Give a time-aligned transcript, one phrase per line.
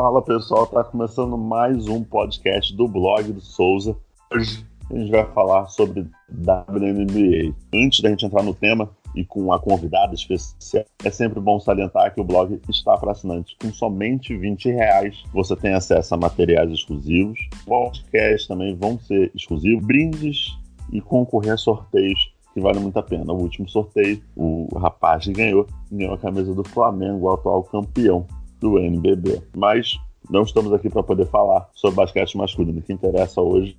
[0.00, 3.96] Fala pessoal, tá começando mais um podcast do blog do Souza.
[4.32, 7.52] Hoje a gente vai falar sobre WNBA.
[7.74, 12.14] Antes da gente entrar no tema e com a convidada especial, é sempre bom salientar
[12.14, 13.56] que o blog está para assinantes.
[13.60, 17.36] Com somente 20 reais você tem acesso a materiais exclusivos.
[17.66, 20.56] Podcasts também vão ser exclusivos, brindes
[20.92, 23.32] e concorrer a sorteios que vale muito a pena.
[23.32, 28.24] O último sorteio, o rapaz que ganhou, ganhou a camisa do Flamengo, o atual campeão
[28.60, 29.42] do NBB.
[29.56, 29.98] Mas
[30.30, 32.78] não estamos aqui para poder falar sobre basquete masculino.
[32.78, 33.76] O que interessa hoje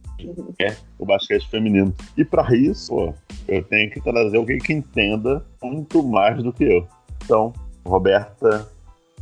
[0.60, 1.94] é o basquete feminino.
[2.18, 3.14] E para isso, pô,
[3.48, 6.88] eu tenho que trazer alguém que entenda muito mais do que eu.
[7.24, 7.54] Então,
[7.86, 8.68] Roberta,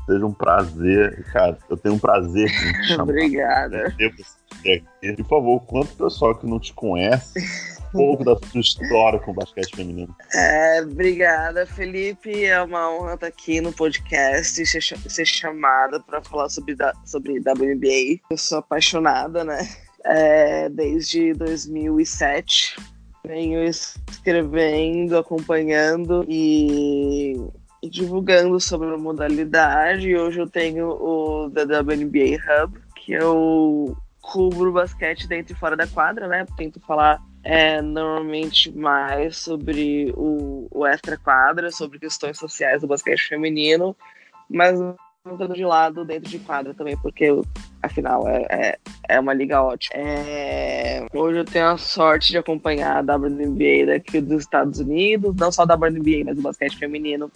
[0.05, 1.23] seja um prazer.
[1.31, 3.03] Cara, eu tenho um prazer em te chamar.
[3.03, 3.95] Obrigada.
[5.02, 7.39] E, por favor, quanto pessoal que não te conhece
[7.91, 10.16] pouco da sua história com o basquete feminino.
[10.34, 12.45] É, obrigada, Felipe.
[12.45, 17.39] É uma honra estar aqui no podcast e ser, ser chamada para falar sobre, sobre
[17.39, 18.22] WNBA.
[18.30, 19.59] Eu sou apaixonada, né?
[20.06, 22.78] É, desde 2007.
[23.26, 27.36] Venho escrevendo, acompanhando e
[27.83, 30.16] divulgando sobre a modalidade.
[30.16, 35.88] Hoje eu tenho o da WNBA Hub, que eu cubro basquete dentro e fora da
[35.88, 36.45] quadra, né?
[36.58, 43.95] Tento falar é normalmente mais sobre o, o extra-quadra, sobre questões sociais do basquete feminino,
[44.50, 44.78] mas
[45.23, 47.28] colocando de lado dentro de quadra também, porque
[47.81, 49.98] afinal é, é, é uma liga ótima.
[49.98, 55.50] É, hoje eu tenho a sorte de acompanhar a WNBA daqui dos Estados Unidos, não
[55.50, 57.32] só a WNBA, mas o basquete feminino,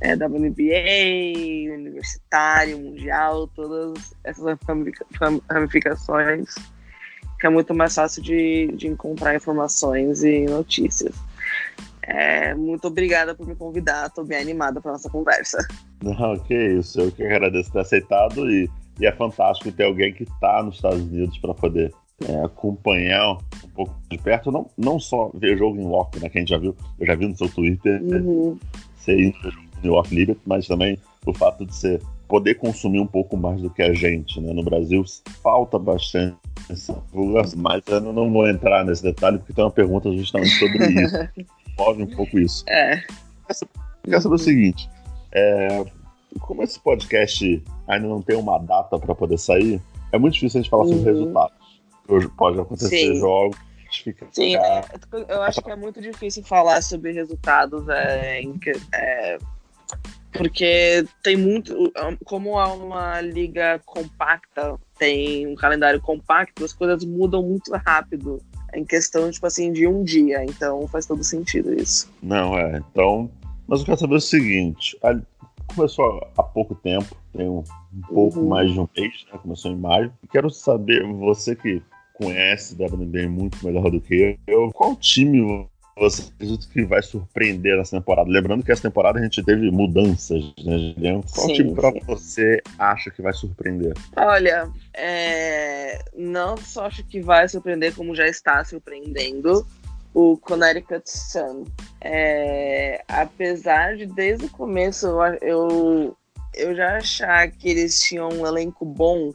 [0.00, 4.58] é, WNBA, universitário, mundial, todas essas
[5.50, 6.54] ramificações
[7.42, 11.12] que é muito mais fácil de, de encontrar informações e notícias.
[12.00, 15.58] É, muito obrigada por me convidar, estou bem animada para nossa conversa.
[16.00, 18.70] Não, que isso, eu que agradeço ter aceitado e,
[19.00, 21.92] e é fantástico ter alguém que está nos Estados Unidos para poder
[22.28, 23.32] é, acompanhar
[23.64, 26.50] um pouco de perto, não, não só ver jogo em loco, né, que a gente
[26.50, 28.56] já viu, eu já vi no seu Twitter, uhum.
[28.94, 32.00] você indo no New York Liberty, mas também o fato de ser
[32.32, 34.54] poder consumir um pouco mais do que a gente, né?
[34.54, 35.04] No Brasil
[35.42, 36.34] falta bastante
[37.56, 41.14] mas eu não vou entrar nesse detalhe porque tem uma pergunta justamente sobre isso.
[41.78, 42.64] Move um pouco isso.
[42.66, 43.02] É.
[44.02, 44.88] Quer saber o seguinte:
[45.30, 45.84] é,
[46.40, 49.78] como esse podcast ainda não tem uma data para poder sair,
[50.10, 50.96] é muito difícil a gente falar uhum.
[50.96, 51.82] sobre resultados.
[52.08, 53.16] Hoje pode acontecer Sim.
[53.16, 53.58] jogos.
[53.90, 54.82] Fica, Sim, é,
[55.28, 58.40] eu acho que é muito difícil falar sobre resultados é,
[58.94, 59.38] é,
[60.32, 61.92] porque tem muito.
[62.24, 68.40] Como é uma liga compacta, tem um calendário compacto, as coisas mudam muito rápido.
[68.74, 70.42] Em questão, tipo assim, de um dia.
[70.44, 72.10] Então faz todo sentido isso.
[72.22, 72.78] Não, é.
[72.90, 73.30] Então.
[73.68, 74.96] Mas eu quero saber o seguinte:
[75.74, 77.62] começou há pouco tempo, tem um,
[78.08, 78.48] pouco uhum.
[78.48, 79.38] mais de um mês, né?
[79.38, 80.12] Começou em maio.
[80.30, 81.82] Quero saber, você que
[82.14, 85.66] conhece WNBA muito melhor do que eu, qual time
[85.96, 88.30] você acredita que vai surpreender nessa temporada?
[88.30, 91.22] Lembrando que essa temporada a gente teve mudanças, né, Julião?
[91.34, 93.94] Qual sim, time pra você acha que vai surpreender?
[94.16, 96.02] Olha, é...
[96.16, 99.66] não só acho que vai surpreender, como já está surpreendendo
[100.14, 101.64] o Connecticut Sun.
[102.00, 103.02] É...
[103.06, 105.06] Apesar de desde o começo
[105.42, 106.16] eu,
[106.54, 109.32] eu já achar que eles tinham um elenco bom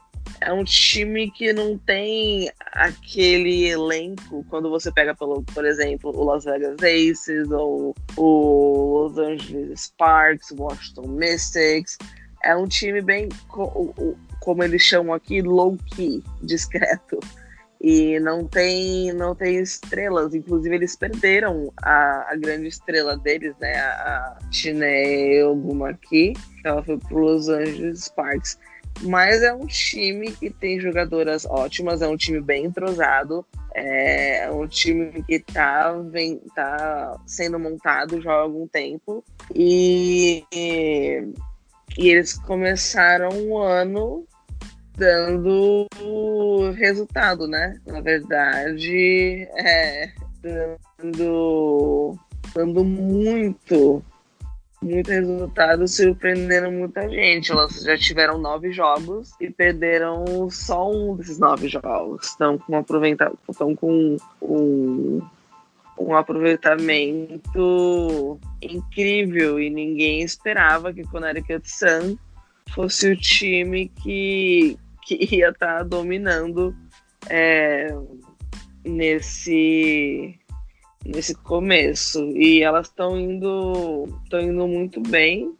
[0.48, 6.24] é um time que não tem aquele elenco quando você pega, pelo, por exemplo, o
[6.24, 11.98] Las Vegas Aces ou o Los Angeles Sparks, Washington Mystics.
[12.42, 13.28] É um time bem,
[14.40, 17.20] como eles chamam aqui, low-key, discreto.
[17.82, 20.34] E não tem, não tem estrelas.
[20.34, 23.76] Inclusive, eles perderam a, a grande estrela deles, né?
[23.76, 26.34] A, a Chineo Gumaki.
[26.64, 28.58] Ela foi para Los Angeles Sparks.
[29.02, 34.68] Mas é um time que tem jogadoras ótimas, é um time bem entrosado, é um
[34.68, 35.94] time que está
[36.56, 39.24] tá sendo montado já há algum tempo.
[39.54, 41.28] E, e,
[41.98, 44.26] e eles começaram o ano
[44.98, 45.88] dando
[46.76, 47.80] resultado, né?
[47.86, 50.12] Na verdade, é,
[50.42, 52.18] dando,
[52.56, 54.04] dando muito
[54.82, 57.52] muito resultado surpreenderam muita gente.
[57.52, 62.28] Elas já tiveram nove jogos e perderam só um desses nove jogos.
[62.28, 62.86] Estão com,
[63.50, 65.22] estão com um,
[66.00, 72.18] um aproveitamento incrível e ninguém esperava que o Connecticut Sun
[72.74, 76.76] fosse o time que, que ia estar tá dominando
[77.30, 77.88] é,
[78.86, 80.40] nesse
[81.06, 85.54] nesse começo e elas estão indo estão indo muito bem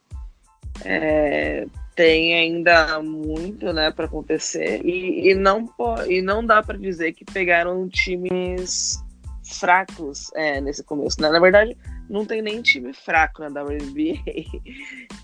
[0.84, 1.66] é,
[1.98, 5.68] tem ainda muito, né, para acontecer e, e, não
[6.08, 9.04] e não dá para dizer que pegaram times
[9.44, 11.20] fracos é, nesse começo.
[11.20, 11.30] Né?
[11.30, 11.76] Na verdade,
[12.08, 14.22] não tem nem time fraco na WNBA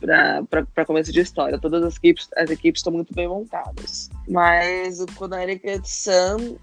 [0.73, 1.59] para começo de história.
[1.59, 4.09] Todas as equipes as equipes estão muito bem montadas.
[4.27, 6.57] Mas o Connecticut Sun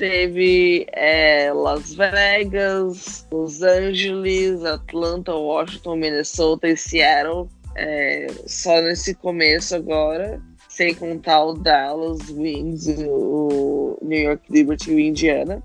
[0.00, 7.48] teve é, Las Vegas, Los Angeles, Atlanta, Washington, Minnesota e Seattle.
[7.76, 14.94] É, só nesse começo agora, sem contar o Dallas, Wings, o New York Liberty e
[14.94, 15.62] o Indiana.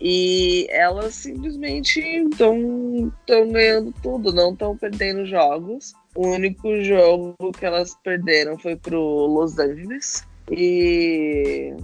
[0.00, 3.12] E elas simplesmente estão
[3.52, 5.92] ganhando tudo, não estão perdendo jogos.
[6.14, 10.24] O único jogo que elas perderam foi pro Los Angeles.
[10.50, 11.74] E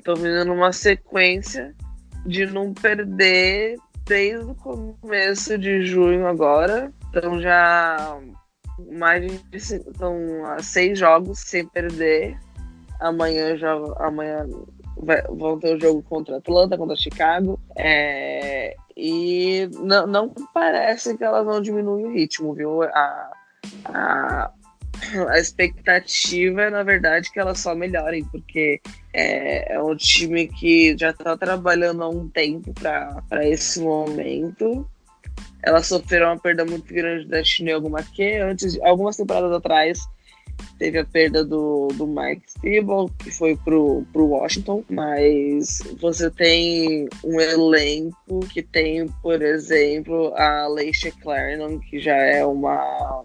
[0.00, 1.74] estão vindo numa sequência
[2.26, 3.76] de não perder
[4.06, 6.92] desde o começo de junho agora.
[7.08, 8.18] Então já
[8.92, 10.16] mais de estão
[10.60, 12.36] seis jogos sem perder.
[12.98, 14.46] Amanhã já amanhã
[14.96, 17.58] vai, vão ter o um jogo contra Atlanta, contra Chicago.
[17.76, 22.82] É, e não, não parece que elas vão diminuir o ritmo, viu?
[22.82, 23.32] A,
[23.86, 24.50] a,
[25.28, 28.80] a expectativa é, na verdade, que elas só melhorem, porque
[29.12, 34.88] é, é um time que já está trabalhando há um tempo para esse momento.
[35.62, 37.72] Elas sofreram uma perda muito grande da Chinê
[38.14, 40.00] que antes, algumas temporadas atrás
[40.78, 47.08] teve a perda do, do Mike Stable, que foi pro, pro Washington, mas você tem
[47.24, 53.24] um elenco que tem, por exemplo, a Leisha Clarendon, que já é uma.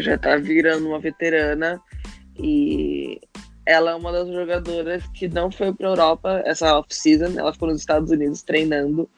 [0.00, 1.80] Já tá virando uma veterana,
[2.38, 3.20] e
[3.66, 7.80] ela é uma das jogadoras que não foi para Europa essa off-season, ela ficou nos
[7.80, 9.08] Estados Unidos treinando.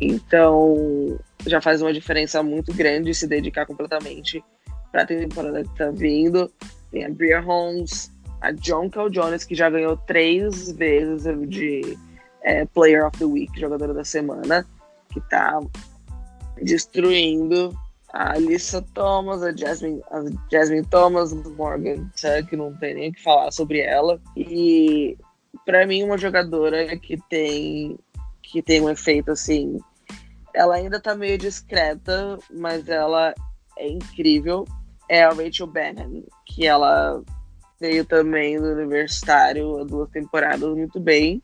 [0.00, 4.42] Então já faz uma diferença muito grande se dedicar completamente
[4.90, 6.50] para a temporada que tá vindo.
[6.90, 8.10] Tem a Bria Holmes,
[8.40, 11.98] a John Cal Jones, que já ganhou três vezes de
[12.42, 14.66] é, Player of the Week, jogadora da semana,
[15.10, 15.60] que tá
[16.62, 17.76] destruindo.
[18.12, 22.10] A Alissa Thomas, a Jasmine, a Jasmine Thomas, Morgan
[22.48, 24.20] que não tem nem o que falar sobre ela.
[24.36, 25.16] E
[25.64, 27.98] para mim, uma jogadora que tem
[28.42, 29.78] que tem um efeito assim.
[30.54, 33.34] Ela ainda tá meio discreta, mas ela
[33.78, 34.66] é incrível
[35.12, 37.22] é a Rachel Bannon, que ela
[37.78, 41.42] veio também do Universitário há duas temporadas muito bem.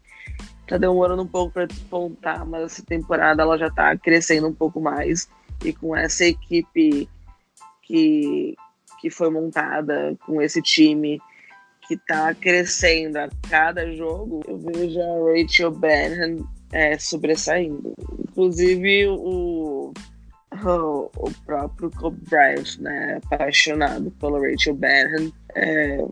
[0.66, 4.80] Tá demorando um pouco para despontar, mas essa temporada ela já tá crescendo um pouco
[4.80, 5.28] mais.
[5.64, 7.08] E com essa equipe
[7.82, 8.54] que,
[9.00, 11.20] que foi montada, com esse time
[11.86, 17.94] que tá crescendo a cada jogo, eu vejo a Rachel Bannon é, sobressaindo.
[18.18, 19.92] Inclusive, o
[20.64, 26.04] o, o próprio Kobe Bryant, né, apaixonado pela Rachel Bannon, é,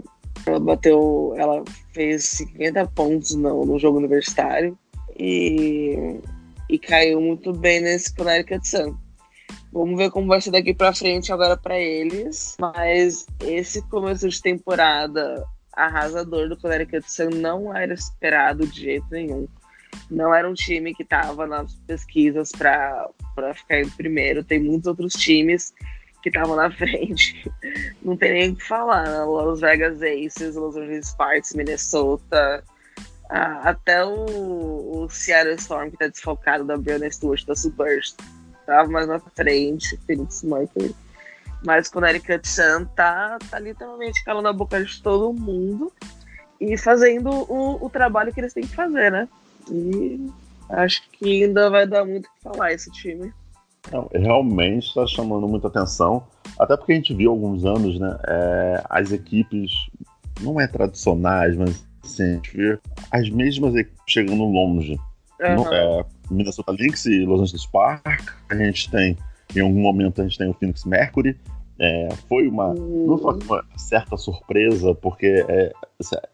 [0.44, 4.78] ela bateu, ela fez 50 pontos no, no jogo universitário
[5.18, 6.20] e,
[6.68, 8.96] e caiu muito bem nesse Connecticut Sun.
[9.76, 14.40] Vamos ver como vai ser daqui para frente agora para eles, mas esse começo de
[14.40, 19.46] temporada arrasador do Connecticut Sun não era esperado de jeito nenhum
[20.10, 23.08] não era um time que estava nas pesquisas para
[23.54, 24.44] ficar em primeiro.
[24.44, 25.72] Tem muitos outros times
[26.22, 27.50] que estavam na frente.
[28.02, 29.04] Não tem nem o que falar.
[29.08, 29.24] Né?
[29.24, 32.62] Los Vegas Aces, Los Angeles Sparks, Minnesota.
[33.28, 38.16] Ah, até o, o, Seattle Storm, que está desfocado da Brianna Stewart, da Subburst,
[38.66, 40.94] estava mais na frente, Phoenix Mercury.
[41.64, 45.92] Mas Connecticut Sun tá, tá literalmente calando a boca de todo mundo
[46.60, 49.28] e fazendo o, o trabalho que eles têm que fazer, né?
[49.70, 50.30] E
[50.68, 53.32] acho que ainda vai dar muito o que falar esse time.
[53.90, 56.26] Não, realmente está chamando muita atenção.
[56.58, 58.18] Até porque a gente viu alguns anos, né?
[58.26, 59.70] É, as equipes,
[60.40, 62.78] não é tradicionais, mas assim, a gente vê
[63.10, 64.98] as mesmas equipes chegando longe.
[65.40, 65.72] Uhum.
[65.72, 68.06] É, Minnesota Lynx e Los Angeles Park.
[68.48, 69.16] A gente tem,
[69.54, 71.38] em algum momento, a gente tem o Phoenix Mercury.
[71.78, 73.06] É, foi uma, uhum.
[73.06, 75.72] não foi uma certa surpresa, porque é,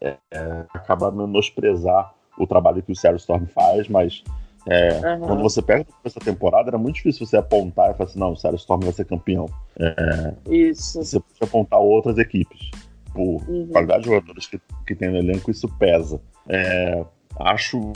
[0.01, 4.23] é, é acaba menosprezar o trabalho que o Seattle Storm faz, mas
[4.65, 5.19] é, uhum.
[5.19, 8.35] quando você pega essa temporada, era muito difícil você apontar e falar assim, não, o
[8.35, 9.45] Seattle Storm vai ser campeão.
[9.77, 11.03] É, isso.
[11.03, 12.71] Você pode apontar outras equipes.
[13.13, 13.67] Por uhum.
[13.67, 16.19] qualidade de jogadores que, que tem no elenco, isso pesa.
[16.47, 17.05] É,
[17.39, 17.93] acho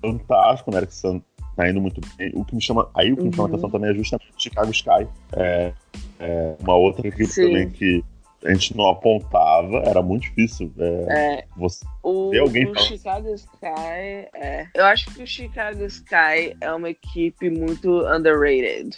[0.00, 1.20] fantástico, né, que você
[1.56, 2.32] tá indo muito bem.
[2.34, 3.54] O que me chama, aí o que me chama uhum.
[3.54, 5.06] atenção também é justamente o Chicago Sky.
[5.36, 5.72] É,
[6.18, 8.04] é uma outra equipe também que
[8.44, 10.72] a gente não apontava, era muito difícil.
[10.78, 16.56] É, é, você o, alguém o Chicago Sky, é, eu acho que o Chicago Sky
[16.60, 18.96] é uma equipe muito underrated,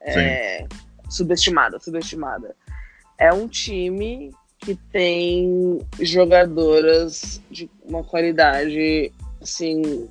[0.00, 0.66] é,
[1.08, 2.56] subestimada, subestimada.
[3.18, 10.08] É um time que tem jogadoras de uma qualidade assim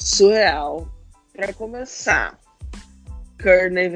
[0.00, 0.88] surreal.
[1.34, 2.38] Para começar,
[3.42, 3.88] Courtney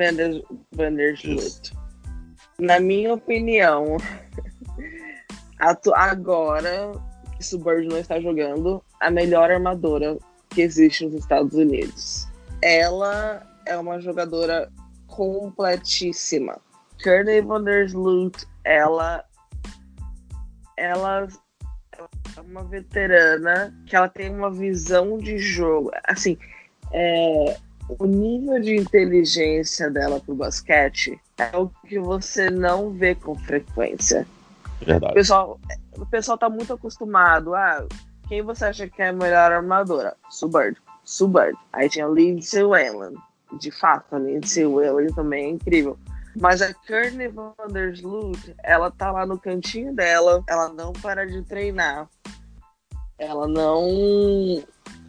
[0.72, 1.72] Vandersloot.
[2.58, 3.96] Na minha opinião,
[5.94, 6.92] agora
[7.36, 7.44] que
[7.88, 10.16] não está jogando, a melhor armadora
[10.50, 12.28] que existe nos Estados Unidos.
[12.62, 14.70] Ela é uma jogadora
[15.08, 16.60] completíssima.
[17.02, 19.24] Courtney Vandersloot, ela
[20.76, 21.28] ela
[22.44, 25.90] uma veterana que ela tem uma visão de jogo.
[26.04, 26.38] Assim,
[26.92, 27.56] é,
[27.88, 34.26] o nível de inteligência dela pro basquete é o que você não vê com frequência.
[34.80, 35.12] Verdade.
[35.12, 35.60] O pessoal,
[35.96, 37.86] o pessoal tá muito acostumado a ah,
[38.28, 40.16] quem você acha que é a melhor armadora?
[40.30, 40.80] Subird.
[41.04, 41.56] Subird.
[41.72, 43.14] Aí tinha Lindsay Whalen.
[43.60, 45.98] De fato, a Lindsay Whalen também é incrível.
[46.36, 52.08] Mas a Courtney Vandersloot, ela tá lá no cantinho dela, ela não para de treinar.
[53.18, 54.62] Ela não.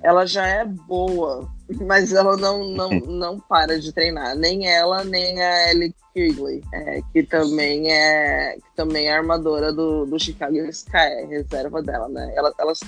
[0.03, 1.49] Ela já é boa,
[1.87, 4.35] mas ela não, não, não para de treinar.
[4.35, 10.05] Nem ela, nem a Ellie Kigley, é, que também é que também é armadora do,
[10.05, 12.31] do Chicago Sky, é reserva dela, né?
[12.35, 12.79] Elas, elas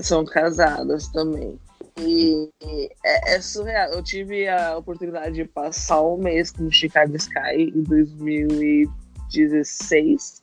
[0.00, 1.58] são casadas também.
[2.00, 2.50] E
[3.04, 3.90] é, é, surreal.
[3.90, 10.42] Eu tive a oportunidade de passar um mês com o Chicago Sky em 2016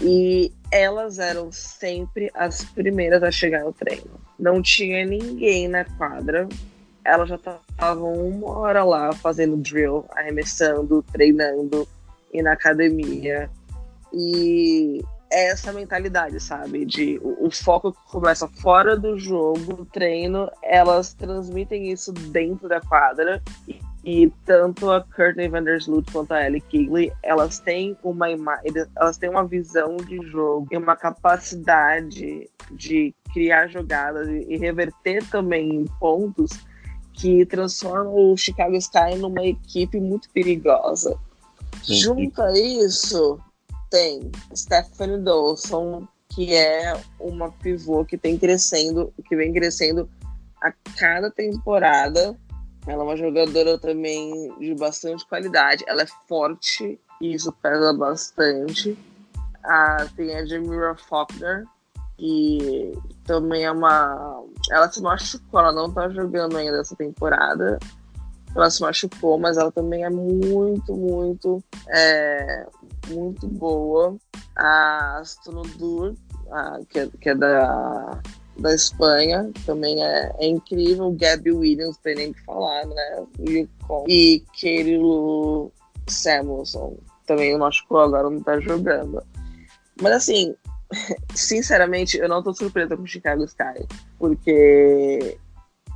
[0.00, 4.20] e elas eram sempre as primeiras a chegar no treino.
[4.38, 6.48] Não tinha ninguém na quadra.
[7.04, 11.88] Elas já estavam uma hora lá fazendo drill, arremessando, treinando
[12.32, 13.50] e na academia.
[14.12, 16.84] E é essa mentalidade, sabe?
[16.84, 22.80] De o, o, foco que começa fora do jogo, treino, elas transmitem isso dentro da
[22.80, 23.42] quadra.
[23.66, 29.18] E, e tanto a Courtney Vandersloot quanto a Ellie Kigley, elas têm uma imagem, elas
[29.18, 36.50] têm uma visão de jogo e uma capacidade de criar jogadas e, reverter também pontos
[37.12, 41.18] que transformam o Chicago Sky numa equipe muito perigosa.
[41.82, 41.94] Sim.
[41.94, 43.40] Junto a isso,
[43.90, 50.08] tem Stephanie Dawson, que é uma pivô que tem crescendo, que vem crescendo
[50.62, 52.36] a cada temporada.
[52.86, 55.84] Ela é uma jogadora também de bastante qualidade.
[55.86, 58.96] Ela é forte e isso pesa bastante.
[59.64, 61.64] Ah, tem a Jamira Faulkner,
[62.16, 62.92] que
[63.24, 64.42] também é uma.
[64.70, 67.78] Ela se machucou, ela não tá jogando ainda essa temporada.
[68.54, 72.66] Ela se machucou, mas ela também é muito, muito é,
[73.08, 74.16] muito boa.
[74.56, 76.14] A Astronodur,
[76.88, 78.20] que, é, que é da,
[78.58, 81.12] da Espanha, também é, é incrível.
[81.12, 83.26] Gabby Williams, tem nem que falar, né?
[83.48, 83.68] E,
[84.08, 85.72] e Kirill
[86.08, 89.22] Samuelson, também machucou, agora não tá jogando.
[90.00, 90.54] Mas assim,
[91.34, 93.86] sinceramente, eu não tô surpresa com o Chicago Sky,
[94.18, 95.38] porque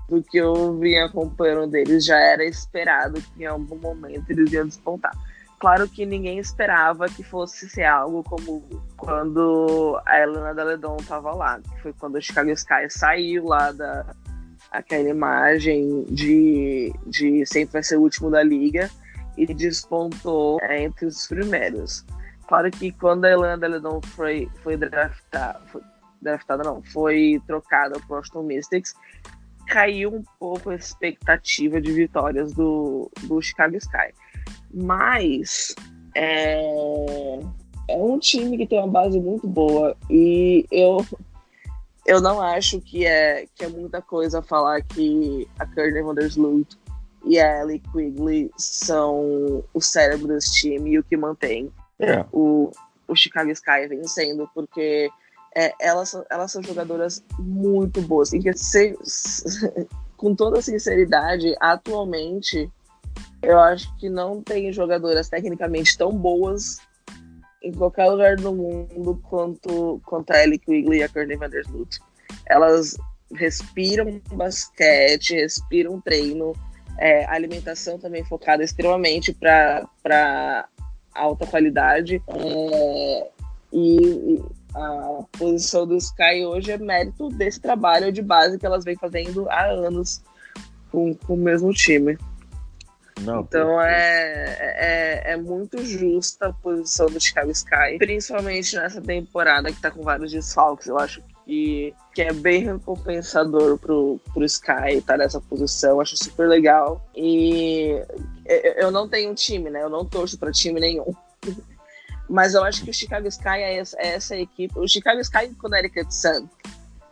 [0.09, 4.67] do que eu vinha acompanhando deles já era esperado que em algum momento eles iam
[4.67, 5.13] despontar.
[5.59, 8.63] Claro que ninguém esperava que fosse ser algo como
[8.97, 14.05] quando a Helena Daledon estava lá, que foi quando o Chicago Sky saiu lá da
[14.73, 18.91] aquela imagem de, de sempre vai ser o último da liga
[19.37, 22.05] e despontou é, entre os primeiros.
[22.49, 25.61] Claro que quando a Helena Daledon foi, foi draftada,
[26.21, 28.95] draftada não, foi trocada para o Boston Mystics,
[29.73, 34.13] caiu um pouco a expectativa de vitórias do, do Chicago Sky.
[34.73, 35.75] Mas
[36.15, 37.41] é,
[37.89, 40.99] é um time que tem uma base muito boa e eu
[42.05, 46.77] eu não acho que é, que é muita coisa falar que a Courtney Vandersloot
[47.25, 52.27] e a Ellie Quigley são o cérebro desse time e o que mantém é.
[52.33, 52.73] o,
[53.07, 55.09] o Chicago Sky vencendo, porque
[55.57, 58.33] é, elas, elas são jogadoras muito boas.
[58.33, 58.97] E se,
[60.17, 62.71] com toda sinceridade, atualmente
[63.43, 66.79] eu acho que não tem jogadoras tecnicamente tão boas
[67.63, 72.01] em qualquer lugar do mundo quanto, quanto a Ellie Quigley e a Courtney Vandersloot.
[72.47, 72.97] Elas
[73.35, 76.53] respiram basquete, respiram treino,
[76.99, 80.69] é, alimentação também focada extremamente para
[81.15, 82.23] alta qualidade.
[82.29, 83.31] É,
[83.73, 84.43] e, e
[84.75, 89.49] a posição do Sky hoje é mérito desse trabalho de base que elas vêm fazendo
[89.51, 90.23] há anos
[90.91, 92.19] com, com o mesmo time.
[93.21, 99.71] Não, então é, é, é, muito justa a posição do Chicago Sky, principalmente nessa temporada
[99.71, 100.87] que tá com vários desfalques.
[100.89, 106.01] Eu acho que, que é bem recompensador pro, pro Sky estar tá nessa posição.
[106.01, 107.07] Acho super legal.
[107.15, 108.03] E
[108.77, 109.83] eu não tenho time, né?
[109.83, 111.15] Eu não torço para time nenhum.
[112.29, 114.79] Mas eu acho que o Chicago Sky é essa, é essa equipe.
[114.79, 116.49] O Chicago Sky e o Connecticut Sun.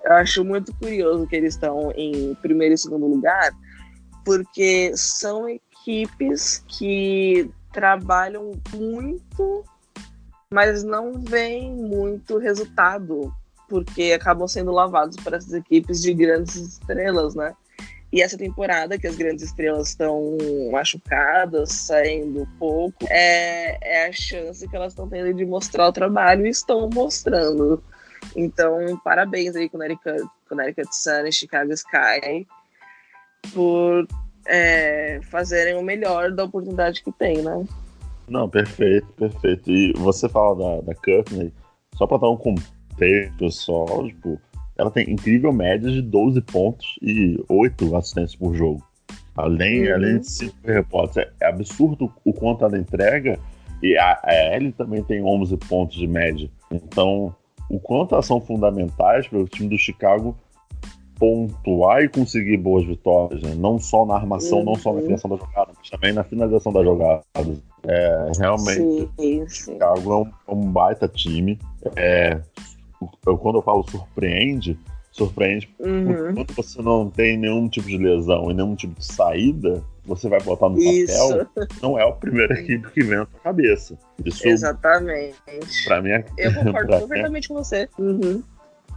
[0.05, 3.53] Eu acho muito curioso que eles estão em primeiro e segundo lugar,
[4.25, 9.65] porque são equipes que trabalham muito,
[10.53, 13.33] mas não vem muito resultado,
[13.69, 17.55] porque acabam sendo lavados para essas equipes de grandes estrelas, né?
[18.13, 20.37] E essa temporada, que as grandes estrelas estão
[20.73, 26.45] machucadas, saindo pouco, é, é a chance que elas estão tendo de mostrar o trabalho
[26.45, 27.83] e estão mostrando.
[28.35, 32.47] Então, parabéns aí com Connecticut, Connecticut Sun e Chicago Sky
[33.55, 34.07] por
[34.47, 37.65] é, fazerem o melhor da oportunidade que tem, né?
[38.29, 39.71] Não, perfeito, perfeito.
[39.71, 41.53] E você fala da, da Courtney,
[41.95, 44.41] só para dar um contexto só, tipo,
[44.81, 48.83] ela tem incrível média de 12 pontos e 8 assistências por jogo.
[49.37, 49.95] Além, uhum.
[49.95, 51.17] além de 5 rebotes.
[51.19, 53.39] É, é, absurdo o quanto ela entrega.
[53.83, 56.51] E a, a Ellie também tem 11 pontos de média.
[56.71, 57.35] Então,
[57.69, 60.37] o quanto elas são fundamentais para o time do Chicago
[61.19, 63.55] pontuar e conseguir boas vitórias, né?
[63.55, 64.65] não só na armação, uhum.
[64.65, 67.23] não só na criação da jogada, mas também na finalização da jogada.
[67.87, 69.73] É, realmente, sim, sim.
[69.73, 71.59] Chicago é um, é um, baita time.
[71.95, 72.41] É,
[73.27, 74.79] eu, quando eu falo surpreende,
[75.11, 76.35] surpreende uhum.
[76.35, 80.41] quando você não tem nenhum tipo de lesão e nenhum tipo de saída, você vai
[80.41, 81.29] botar no Isso.
[81.29, 83.99] papel, não é a primeira equipe que vem na sua cabeça.
[84.25, 85.37] Isso, Exatamente.
[85.85, 87.89] Pra mim é, Eu concordo completamente com você.
[87.99, 88.43] Uhum.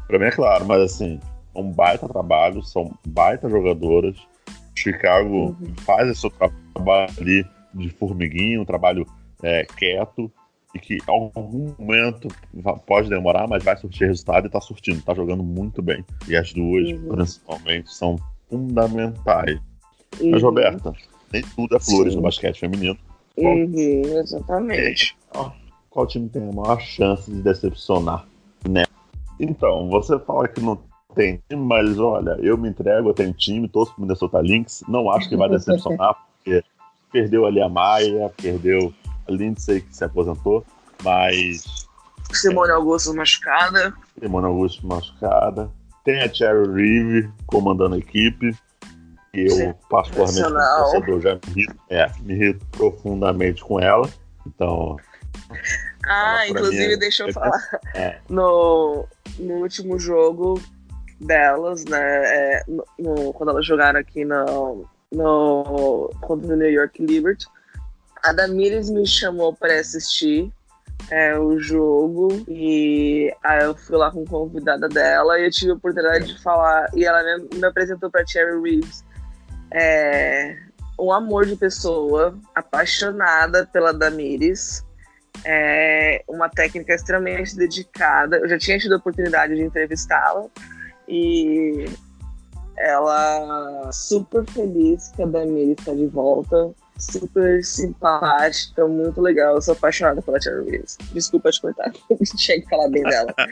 [0.07, 1.19] Pra mim é claro, mas assim,
[1.55, 4.17] é um baita trabalho, são baita jogadoras.
[4.75, 5.75] Chicago uhum.
[5.86, 6.31] faz esse seu
[6.74, 9.05] trabalho ali de formiguinho, um trabalho
[9.41, 10.31] é, quieto,
[10.74, 12.27] e que em algum momento
[12.86, 16.03] pode demorar, mas vai surtir resultado e tá surtindo, tá jogando muito bem.
[16.27, 17.10] E as duas, uhum.
[17.10, 18.15] principalmente, são
[18.50, 19.60] fundamentais.
[20.20, 20.32] Uhum.
[20.32, 20.94] Mas, Roberta,
[21.32, 22.18] nem tudo é flores Sim.
[22.18, 22.98] no basquete feminino.
[23.38, 25.16] Uhum, exatamente.
[25.36, 25.51] É,
[25.90, 28.25] qual time tem a maior chance de decepcionar?
[28.68, 28.83] Né?
[29.40, 30.79] Então, você fala que não
[31.16, 35.09] tem time, mas olha, eu me entrego, eu tenho time, torço pro Minnesota Lynx, não
[35.12, 36.64] acho que vai decepcionar, porque
[37.12, 38.94] perdeu ali a Maia, perdeu
[39.29, 40.66] Lindsay que se aposentou,
[41.03, 41.88] mas.
[42.31, 43.94] Simone é, Augusto machucada.
[44.20, 45.70] Simone Augusto machucada.
[46.03, 48.55] Tem a Cherry Reeve comandando a equipe.
[49.33, 54.07] E eu, particularmente, como torcedor, já me irrito, é, me irrito profundamente com ela.
[54.46, 54.98] Então.
[56.05, 56.98] Ah, inclusive, é...
[56.98, 57.59] deixa eu falar.
[57.96, 58.20] É.
[58.29, 59.07] No,
[59.40, 60.62] no último jogo
[61.20, 62.00] delas, né?
[62.00, 67.46] É, no, no, quando elas jogaram aqui no, no, contra o New York Liberty
[68.24, 70.51] a Damires me chamou para assistir
[71.12, 75.75] é, o jogo e aí eu fui lá com convidada dela e eu tive a
[75.75, 79.03] oportunidade de falar e ela me, me apresentou para Cherry Reeves.
[79.72, 80.57] É,
[80.98, 84.86] um amor de pessoa apaixonada pela Damires.
[85.44, 88.38] É, uma técnica extremamente dedicada.
[88.38, 90.46] Eu já tinha tido a oportunidade de entrevistá-la
[91.07, 91.86] e
[92.77, 99.56] ela super feliz que a Damires está de volta super simpática, muito legal.
[99.56, 100.98] Eu sou apaixonada pela Cherry Reeves.
[101.14, 101.92] Desculpa te cortar,
[102.38, 103.34] tinha que falar bem dela.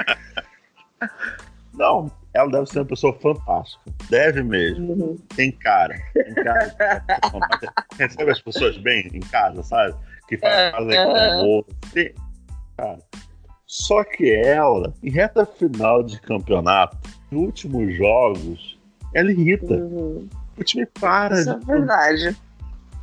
[1.74, 3.84] Não, ela deve ser uma pessoa fantástica.
[4.10, 4.94] Deve mesmo.
[4.94, 5.18] Uhum.
[5.36, 5.96] Tem cara.
[6.14, 6.76] Tem cara.
[7.98, 9.96] Recebe as pessoas bem em casa, sabe?
[10.28, 11.66] Que fazem com amor.
[11.94, 12.14] Tem...
[12.78, 13.00] Cara.
[13.66, 16.98] Só que ela, em reta final de campeonato,
[17.32, 18.78] nos últimos jogos,
[19.14, 19.76] ela irrita.
[19.76, 20.28] Uhum.
[20.58, 21.40] O time para.
[21.40, 21.72] Isso de...
[21.72, 22.38] é verdade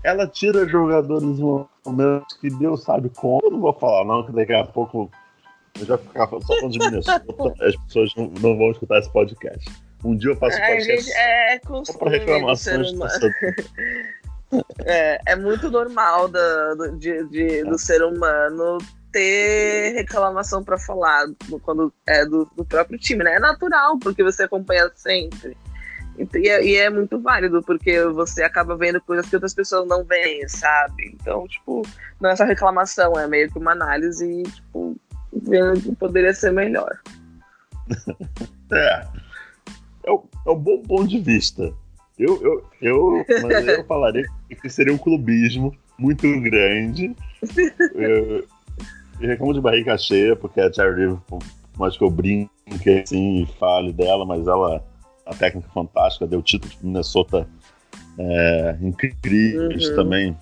[0.08, 3.40] ela tira jogadores momentos que Deus sabe como.
[3.44, 5.10] Eu não vou falar, não, que daqui a pouco
[5.78, 7.24] eu já ficar só falando de Minnesota.
[7.60, 9.70] as pessoas não, não, vão escutar esse podcast.
[10.02, 12.88] Um dia eu faço um podcast gente, é só para reclamações
[14.86, 17.64] é, é muito normal do, de, de, é.
[17.64, 18.78] do ser humano
[19.12, 21.26] ter reclamação para falar
[21.62, 23.34] quando é do, do próprio time, né?
[23.34, 25.56] É natural, porque você acompanha sempre.
[26.18, 30.04] E é, e é, muito válido, porque você acaba vendo coisas que outras pessoas não
[30.04, 31.14] veem, sabe?
[31.14, 31.82] Então, tipo,
[32.20, 34.96] não é só reclamação, é meio que uma análise e, tipo,
[35.32, 36.98] vendo que poderia ser melhor.
[38.72, 39.06] é.
[40.04, 41.72] É, um, é um bom ponto de vista.
[42.18, 44.26] Eu, eu, eu, mas eu falaria
[44.60, 47.14] que seria um clubismo muito grande.
[47.94, 48.44] eu,
[49.20, 51.18] eu reclamo de barriga cheia, porque a Cherry River,
[51.78, 52.50] mais que eu brinque
[53.04, 54.84] assim e fale dela, mas ela
[55.28, 57.46] uma técnica fantástica, deu título de Minnesota
[58.18, 59.96] é, incríveis uhum.
[59.96, 60.36] também.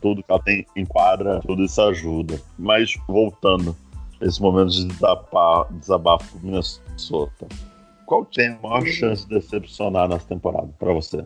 [0.00, 2.40] Tudo que ela tem enquadra, tudo isso ajuda.
[2.58, 3.76] Mas voltando,
[4.20, 7.46] esse momento de desabafo, desabafo pro Minnesota.
[8.04, 8.86] Qual tem a maior uhum.
[8.86, 11.24] chance de decepcionar nessa temporada para você?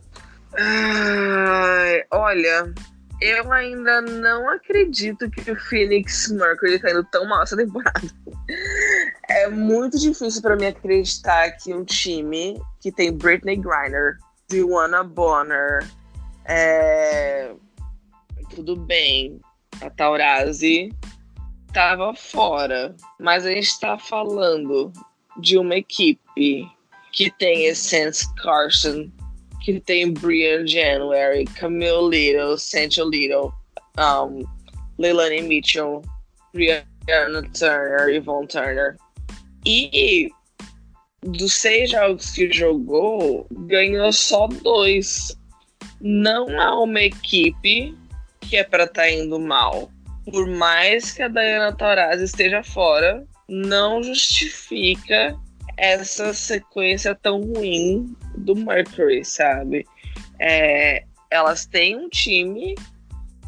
[0.58, 2.74] Ai, olha,
[3.20, 8.00] eu ainda não acredito que o Phoenix Mercury tá indo tão mal essa temporada.
[9.28, 15.84] É muito difícil para mim acreditar que um time que tem Britney Griner, Diwana Bonner,
[16.44, 17.52] é...
[18.54, 19.40] tudo bem,
[19.80, 20.94] a Taurasi
[21.72, 24.92] tava fora, mas a gente tá falando
[25.40, 26.70] de uma equipe
[27.12, 29.10] que tem Essence Carson,
[29.66, 33.52] que tem Brian January, Camille Little, Sancho Little,
[33.98, 34.44] um,
[34.96, 36.02] Leilani Mitchell,
[36.54, 38.96] Brianna Turner, Yvonne Turner.
[39.66, 40.30] E
[41.20, 45.36] dos seis jogos que jogou, ganhou só dois.
[46.00, 47.92] Não há uma equipe
[48.42, 49.90] que é para estar tá indo mal.
[50.30, 55.36] Por mais que a Diana Taurasi esteja fora, não justifica
[55.76, 58.16] essa sequência tão ruim
[58.46, 59.84] do Mercury, sabe?
[60.40, 62.74] É, elas têm um time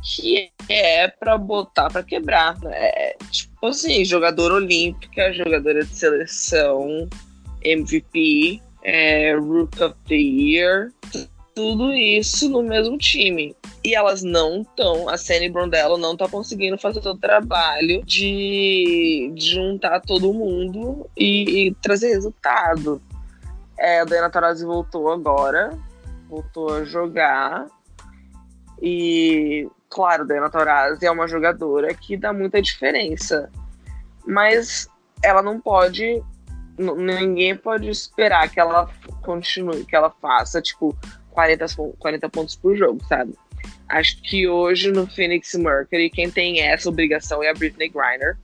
[0.03, 2.59] que é para botar para quebrar.
[2.61, 2.77] Né?
[2.77, 7.09] É, tipo assim, jogadora olímpica, jogadora de seleção,
[7.63, 10.93] MVP, é, Rook of the Year,
[11.55, 13.55] tudo isso no mesmo time.
[13.85, 19.55] E elas não estão, a Sandy Brondello não tá conseguindo fazer o trabalho de, de
[19.55, 23.03] juntar todo mundo e, e trazer resultado.
[23.79, 25.71] É, a Diana Taurasi voltou agora,
[26.29, 27.67] voltou a jogar.
[28.83, 33.51] E, claro, Diana Taurasi é uma jogadora que dá muita diferença.
[34.27, 34.89] Mas
[35.23, 36.23] ela não pode.
[36.77, 38.89] Ninguém pode esperar que ela
[39.23, 40.97] continue, que ela faça, tipo,
[41.31, 41.67] 40,
[41.99, 43.35] 40 pontos por jogo, sabe?
[43.89, 48.37] Acho que hoje no Phoenix Mercury, quem tem essa obrigação é a Britney Griner.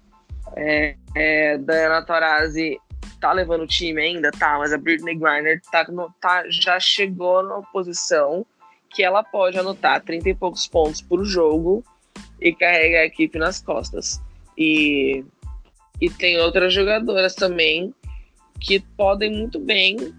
[0.57, 2.79] É, é, Diana Taurasi
[3.29, 5.87] tá levando o time ainda, tá, mas a Britney Griner tá,
[6.21, 8.45] tá, já chegou na posição
[8.91, 11.85] que ela pode anotar 30 e poucos pontos por jogo
[12.41, 14.21] e carregar a equipe nas costas.
[14.57, 15.25] E,
[16.01, 17.95] e tem outras jogadoras também
[18.61, 20.15] que podem muito bem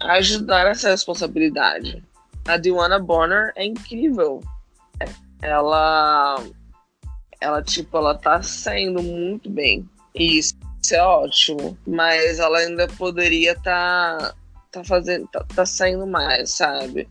[0.00, 2.02] ajudar essa responsabilidade
[2.46, 4.40] a Diwana Bonner é incrível.
[5.40, 6.42] Ela,
[7.40, 9.88] ela tipo, ela tá saindo muito bem.
[10.14, 10.54] E isso
[10.92, 11.76] é ótimo.
[11.86, 14.34] Mas ela ainda poderia tá,
[14.70, 17.08] tá fazendo, tá, tá saindo mais, sabe?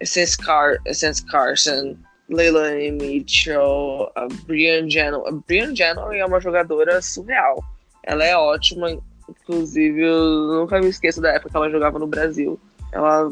[0.00, 1.96] Essence, Car Essence Carson,
[2.28, 5.28] Leilani Mitchell, a Brian January.
[5.28, 7.62] A Brian January é uma jogadora surreal.
[8.04, 8.90] Ela é ótima,
[9.28, 12.58] inclusive eu nunca me esqueço da época que ela jogava no Brasil.
[12.92, 13.30] Ela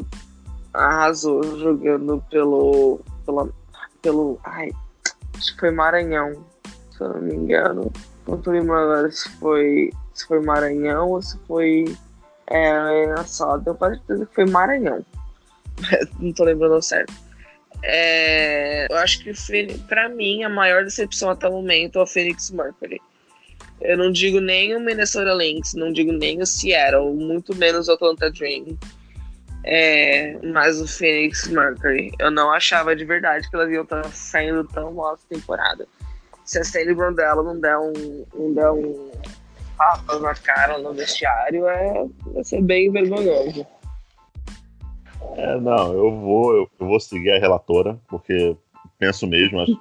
[0.73, 2.99] arrasou jogando pelo.
[3.25, 3.49] Pela,
[4.01, 4.39] pelo.
[4.43, 4.71] Ai,
[5.35, 6.45] acho que foi Maranhão,
[6.91, 7.91] se eu não me engano.
[8.35, 9.91] Tô lembrando agora se foi.
[10.13, 11.85] Se foi Maranhão ou se foi.
[12.47, 15.05] É, só, tenho quase certeza que foi Maranhão.
[16.19, 17.13] não tô lembrando certo.
[17.83, 19.31] É, eu acho que
[19.87, 22.99] para mim a maior decepção até o momento é o Phoenix Mercury.
[23.79, 27.91] Eu não digo nem o Minnesota Lynx, não digo nem o Seattle, muito menos o
[27.91, 28.77] Atlanta Dream.
[29.63, 34.63] É, mas o Phoenix Mercury, eu não achava de verdade que elas iam estar saindo
[34.63, 35.87] tão mal essa temporada.
[36.47, 39.11] Se a Stanley Brondello não der um, não der um
[39.77, 43.67] papas na cara no vestiário, é, vai ser bem vergonhoso.
[45.35, 48.55] É, não, eu vou, eu, eu vou seguir a relatora, porque
[48.97, 49.79] penso mesmo, acho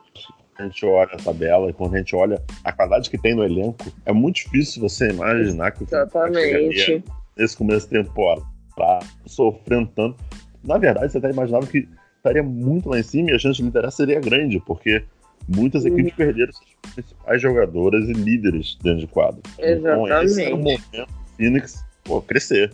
[0.59, 3.44] a gente olha a tabela e quando a gente olha a qualidade que tem no
[3.44, 7.05] elenco, é muito difícil você imaginar que Exatamente.
[7.37, 8.42] nesse começo de temporada
[8.74, 10.16] tá sofrendo tanto.
[10.64, 13.64] Na verdade, você até imaginava que estaria muito lá em cima e a chance de
[13.64, 15.05] liderar seria grande, porque
[15.48, 15.92] muitas uhum.
[15.92, 19.40] equipes perderam suas principais jogadoras e líderes dentro de quadro.
[19.59, 20.06] Exatamente.
[20.06, 21.06] Então, esse era o momento do
[21.37, 22.72] Phoenix pô, crescer.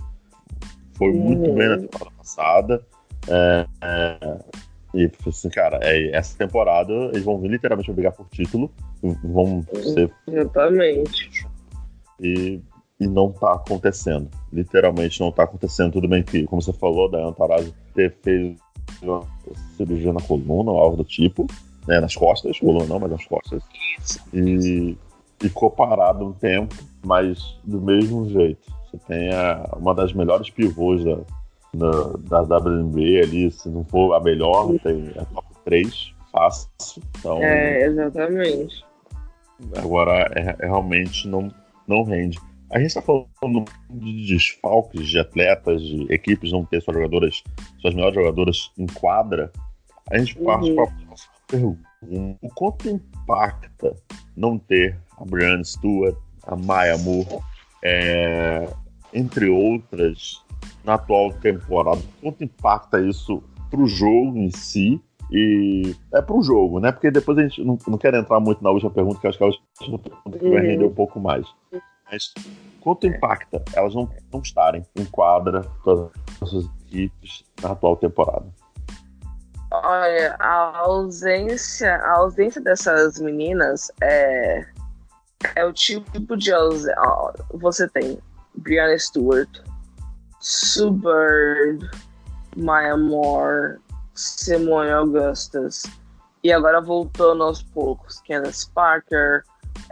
[0.94, 1.20] Foi uhum.
[1.20, 2.82] muito bem na temporada passada.
[3.28, 4.38] É, é,
[4.94, 8.70] e assim, cara, é, essa temporada eles vão literalmente brigar por título.
[9.24, 10.12] Vão ser.
[10.28, 11.46] Exatamente.
[12.20, 12.60] E
[13.02, 14.30] e não tá acontecendo.
[14.52, 15.92] Literalmente não tá acontecendo.
[15.92, 18.62] Tudo bem que, como você falou, da Antarazzi ter feito
[19.02, 19.26] uma
[19.76, 21.46] cirurgia na coluna ou algo do tipo,
[21.86, 23.62] né, nas costas, coluna não, mas nas costas.
[24.32, 24.96] E
[25.40, 28.70] ficou parado um tempo, mas do mesmo jeito.
[28.90, 31.18] Você tem a, uma das melhores pivôs da,
[31.74, 37.02] da, da WNBA ali, se não for a melhor, tem a top 3, fácil.
[37.18, 38.84] Então, é, exatamente.
[39.76, 41.52] Agora, é, é, realmente não,
[41.86, 42.38] não rende.
[42.70, 47.42] A gente está falando de desfalques de atletas, de equipes não ter suas jogadoras,
[47.80, 49.52] suas melhores jogadoras em quadra.
[50.10, 50.76] A gente parte uhum.
[50.76, 51.80] para a próxima pergunta.
[52.40, 53.94] O quanto impacta
[54.36, 57.38] não ter a Brianna Stewart, a Maya Moore,
[57.84, 58.68] é,
[59.12, 60.42] entre outras,
[60.84, 62.00] na atual temporada?
[62.20, 66.92] Quanto impacta isso para o jogo em si E é para um jogo, né?
[66.92, 69.44] Porque depois a gente não, não quer entrar muito na última pergunta, que acho que
[69.44, 70.66] é a última pergunta que vai uhum.
[70.68, 71.46] render um pouco mais.
[72.10, 72.34] Mas
[72.80, 76.10] quanto impacta elas não, não estarem em quadra todas
[76.40, 78.46] as suas equipes na atual temporada?
[79.74, 84.66] Olha, a ausência, a ausência dessas meninas é,
[85.56, 86.94] é o tipo de ausência.
[87.54, 88.18] Você tem
[88.56, 89.48] Brianna Stewart,
[90.40, 91.90] Sue Bird,
[92.54, 93.78] Maya Moore,
[94.14, 95.84] Simone Augustus.
[96.44, 99.42] E agora voltando aos poucos, Candace Parker,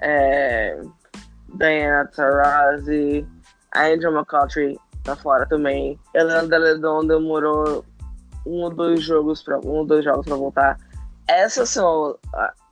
[0.02, 0.78] é,
[1.54, 3.26] Diana Taurasi,
[3.72, 5.98] a Angel McCautry tá fora também.
[6.14, 7.82] Helena Deledon demorou
[8.46, 10.78] um ou dois jogos para um ou dois jogos para voltar.
[11.26, 12.16] Essas são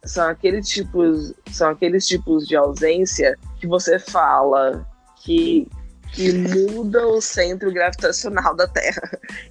[0.04, 5.68] são aqueles tipos são aqueles tipos de ausência que você fala que
[6.12, 9.02] que muda o centro gravitacional da Terra.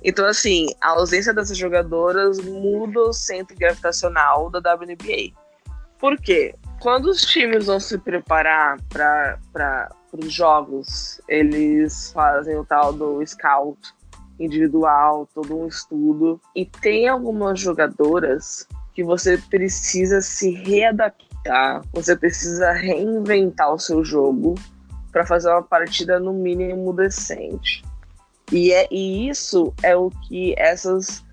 [0.03, 5.33] Então, assim, a ausência dessas jogadoras muda o centro gravitacional da WNBA.
[5.99, 6.55] Por quê?
[6.79, 13.79] Quando os times vão se preparar para os jogos, eles fazem o tal do scout
[14.39, 16.39] individual, todo um estudo.
[16.55, 24.55] E tem algumas jogadoras que você precisa se readaptar, você precisa reinventar o seu jogo
[25.11, 27.83] para fazer uma partida no mínimo decente.
[28.51, 31.23] E, é, e isso é o que essas,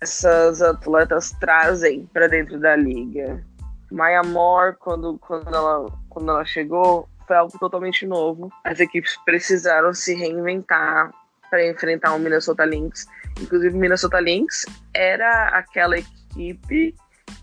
[0.00, 3.44] essas atletas trazem para dentro da liga.
[3.90, 8.50] Maya Moore, quando, quando, ela, quando ela chegou, foi algo totalmente novo.
[8.64, 11.12] As equipes precisaram se reinventar
[11.50, 13.06] para enfrentar o Minnesota Lynx.
[13.40, 16.94] Inclusive, o Minnesota Lynx era aquela equipe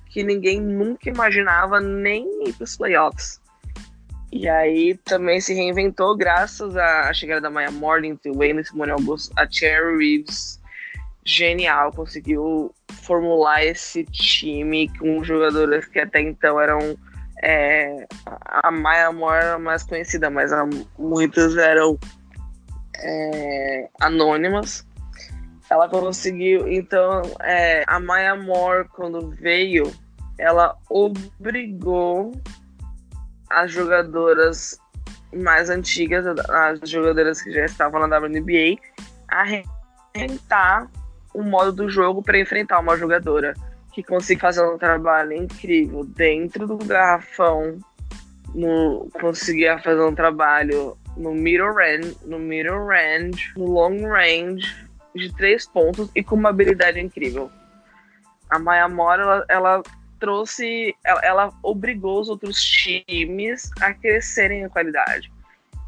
[0.09, 3.39] que ninguém nunca imaginava nem ir para os playoffs.
[4.31, 9.33] E aí também se reinventou graças à chegada da Maya Morning, do Wayne Simone Augusto,
[9.37, 10.59] a Cherry Reeves.
[11.23, 16.97] Genial, conseguiu formular esse time com jogadores que até então eram.
[17.43, 20.67] É, a Maya Moore era mais conhecida, mas a,
[20.97, 21.99] muitas eram
[22.99, 24.85] é, anônimas.
[25.69, 26.67] Ela conseguiu.
[26.67, 29.91] Então, é, a Maya Moore, quando veio,
[30.37, 32.31] ela obrigou
[33.49, 34.79] as jogadoras
[35.35, 38.79] mais antigas, as jogadoras que já estavam na WNBA,
[39.27, 40.89] a reinventar
[41.33, 43.53] o modo do jogo para enfrentar uma jogadora
[43.93, 47.79] que consiga fazer um trabalho incrível dentro do garrafão,
[48.53, 55.33] no, conseguia fazer um trabalho no middle range, no middle range, no long range de
[55.33, 57.51] três pontos e com uma habilidade incrível.
[58.49, 59.83] A Maya Mora, ela, ela
[60.19, 65.31] trouxe, ela, ela, obrigou os outros times a crescerem em qualidade.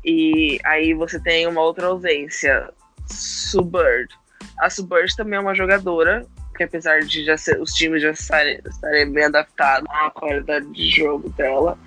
[0.03, 2.69] E aí você tem uma outra ausência,
[3.07, 4.13] Subird.
[4.59, 6.25] A Subird também é uma jogadora
[6.59, 10.89] que apesar de já ser, os times já estarem, estarem bem adaptados à qualidade de
[10.89, 11.77] jogo dela,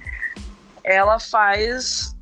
[0.83, 2.17] ela faz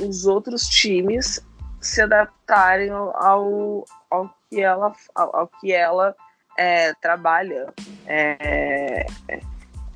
[0.00, 1.44] os outros times
[1.80, 6.14] se adaptarem ao, ao que ela, ao, ao que ela
[6.58, 7.72] é, trabalha.
[8.06, 9.06] É,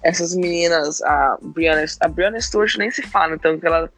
[0.02, 3.90] essas meninas, a Brianna, a Brianna Stewart nem se fala, então que ela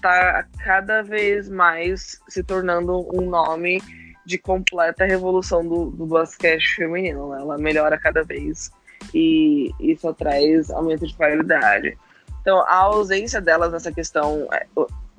[0.00, 3.82] tá cada vez mais se tornando um nome
[4.24, 7.30] de completa revolução do, do basquete feminino.
[7.30, 7.38] Né?
[7.40, 8.70] Ela melhora cada vez
[9.14, 11.96] e isso traz aumento de qualidade.
[12.40, 14.66] Então, a ausência delas nessa questão, é,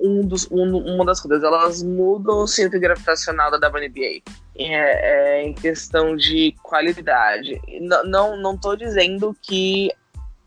[0.00, 4.22] um dos, um, uma das coisas, elas mudam o centro gravitacional da WNBA
[4.56, 7.60] é, é, em questão de qualidade.
[7.68, 9.90] N não, não dizendo que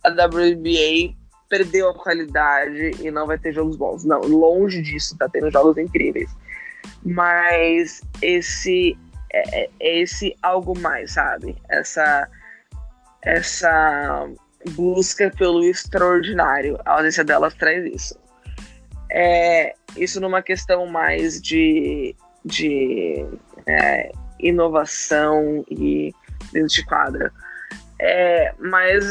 [0.03, 1.15] a WNBA
[1.47, 4.03] perdeu a qualidade e não vai ter jogos bons.
[4.03, 6.29] Não, longe disso, tá tendo jogos incríveis.
[7.05, 8.97] Mas esse
[9.31, 11.55] é, é esse algo mais, sabe?
[11.69, 12.27] Essa
[13.21, 14.27] essa
[14.71, 16.79] busca pelo extraordinário.
[16.85, 18.19] A ausência delas traz isso.
[19.11, 23.25] É, isso numa questão mais de, de
[23.67, 26.13] é, inovação e
[26.51, 27.31] dentro de quadra.
[27.99, 29.05] É, mas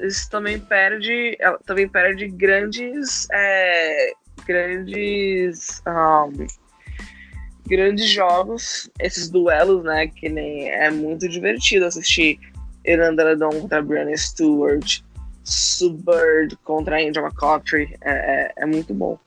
[0.00, 4.12] isso também perde, também perde grandes, é,
[4.44, 6.46] grandes, um,
[7.66, 10.08] grandes jogos, esses duelos, né?
[10.08, 12.40] Que nem é muito divertido assistir
[12.84, 15.00] Iranda Ledon contra Brianna Stewart,
[15.44, 19.18] Subird contra Angel McCautry, é, é, é muito bom.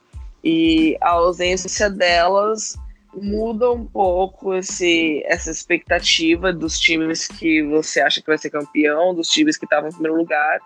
[0.44, 2.76] E a ausência delas
[3.14, 9.14] muda um pouco esse, essa expectativa dos times que você acha que vai ser campeão,
[9.14, 10.60] dos times que estavam em primeiro lugar.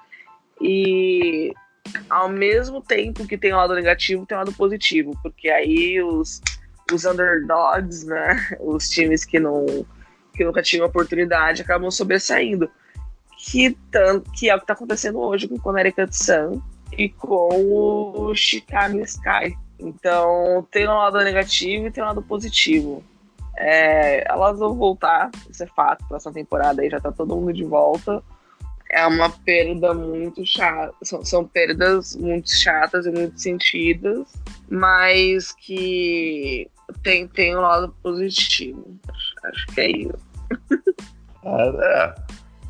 [0.61, 1.53] E
[2.09, 6.40] ao mesmo tempo que tem um lado negativo, tem um lado positivo, porque aí os,
[6.92, 9.87] os underdogs, né, os times que não
[10.37, 12.70] que nunca tinham oportunidade, acabam sobressaindo.
[13.38, 16.61] que, tanto, que é o que está acontecendo hoje com o Connecticut Sun
[16.96, 19.57] e com o Chicago Sky.
[19.79, 23.05] Então, tem um lado negativo e tem um lado positivo.
[23.59, 27.64] É, elas vão voltar, isso é fato, próxima temporada aí já tá todo mundo de
[27.64, 28.22] volta.
[28.90, 34.33] É uma perda muito chata, são, são perdas muito chatas e muito sentidas,
[34.68, 36.70] mas que
[37.03, 38.96] tem, tem um lado positivo.
[39.46, 40.26] Acho, que é isso.
[41.44, 42.14] É, é.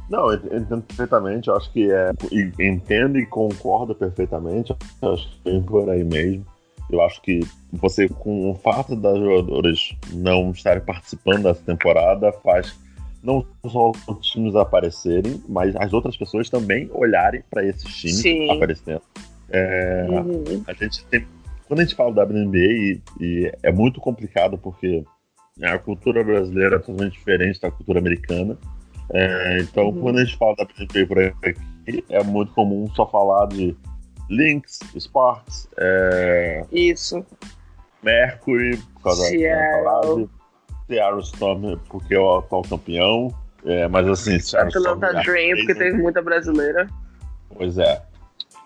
[0.08, 2.10] Não, entendo perfeitamente, eu acho que é.
[2.60, 6.46] Entendo e concordo perfeitamente, acho que tem por aí mesmo.
[6.90, 7.40] Eu acho que
[7.72, 12.78] você, com o fato das jogadoras não estarem participando dessa temporada, faz
[13.22, 18.50] não só os times aparecerem, mas as outras pessoas também olharem para esses times Sim.
[18.52, 19.02] aparecendo.
[19.50, 20.62] É, uhum.
[20.68, 21.26] A gente tem,
[21.66, 25.04] quando a gente fala da WNBA, e, e é muito complicado porque
[25.62, 28.56] a cultura brasileira é totalmente diferente da cultura americana.
[29.12, 30.00] É, então, uhum.
[30.00, 33.76] quando a gente fala da WNBA por aqui, é muito comum só falar de
[34.28, 36.64] Lynx, Sparks, é...
[36.72, 37.24] Isso.
[38.02, 40.26] Mercury, por causa Seattle.
[40.26, 43.34] da Seattle Storm, porque é o atual campeão.
[43.64, 46.88] É, mas assim, Seattle Atlanta Storm, Dream, porque teve muita brasileira.
[47.56, 48.02] Pois é.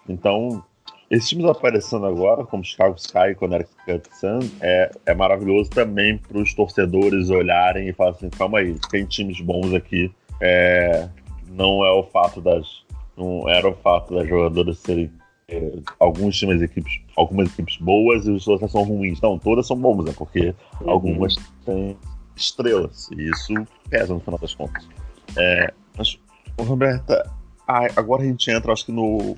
[0.09, 0.65] Então,
[1.11, 6.39] esses times aparecendo agora, como Chicago Sky e Connecticut Sun, é, é maravilhoso também para
[6.39, 10.13] os torcedores olharem e falarem assim: calma aí, tem times bons aqui.
[10.41, 11.09] É,
[11.49, 12.85] não é o fato das.
[13.17, 15.11] Não era o fato das jogadoras serem
[15.49, 19.21] é, alguns times equipes, algumas equipes boas e as outras são ruins.
[19.21, 20.15] Não, todas são boas, né?
[20.17, 20.91] Porque uhum.
[20.91, 21.35] algumas
[21.67, 21.99] têm
[22.37, 23.53] estrelas e isso
[23.91, 24.89] pesa no final das contas.
[25.37, 26.19] É, mas,
[26.57, 27.29] Roberta,
[27.67, 29.37] agora a gente entra, acho que no,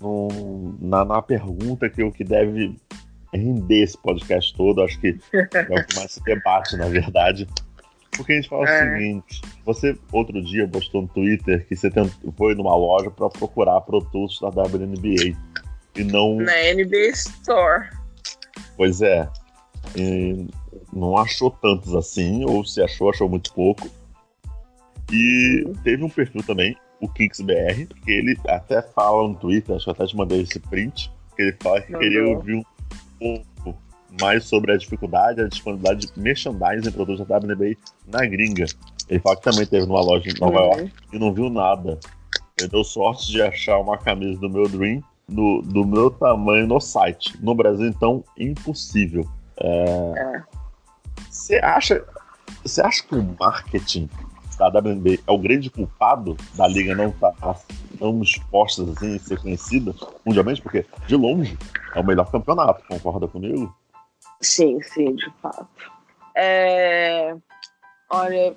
[0.00, 2.76] no na, na, pergunta que o que deve
[3.32, 7.46] render esse podcast todo, acho que é o que mais se debate, na verdade.
[8.16, 8.82] Porque a gente fala é.
[8.82, 11.90] o seguinte: você outro dia postou no Twitter que você
[12.36, 15.36] foi numa loja para procurar produtos da WNBA
[15.96, 16.36] e não.
[16.36, 17.88] Na NBA Store.
[18.76, 19.28] Pois é.
[19.96, 20.46] E
[20.92, 23.88] não achou tantos assim, ou se achou, achou muito pouco.
[25.12, 29.90] E teve um perfil também, o KicksBR, que ele até fala no Twitter, acho que
[29.90, 32.64] até te mandei esse print, que ele fala que queria ouvir um
[33.18, 33.78] pouco
[34.20, 38.66] mais sobre a dificuldade, a disponibilidade de merchandising produtos da WNBA na gringa.
[39.08, 40.66] Ele fala que também teve numa loja em Nova uhum.
[40.66, 41.98] York e não viu nada.
[42.58, 46.80] Ele deu sorte de achar uma camisa do meu Dream no, do meu tamanho no
[46.80, 47.36] site.
[47.40, 49.26] No Brasil, então, impossível.
[49.58, 50.42] É.
[51.30, 51.64] Você é.
[51.64, 52.04] acha,
[52.62, 54.08] você acha que o marketing
[54.60, 57.56] da WNBA é o grande culpado da liga não estar tá
[57.98, 59.94] tão exposta assim, ser conhecida
[60.24, 60.60] mundialmente?
[60.60, 61.56] Porque, de longe,
[61.94, 63.74] é o melhor campeonato, concorda comigo?
[64.40, 65.66] Sim, sim, de fato.
[66.36, 67.34] É...
[68.10, 68.54] Olha,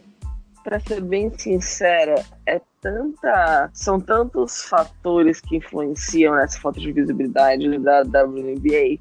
[0.64, 7.78] para ser bem sincera, é tanta, são tantos fatores que influenciam nessa falta de visibilidade
[7.80, 9.00] da WNBA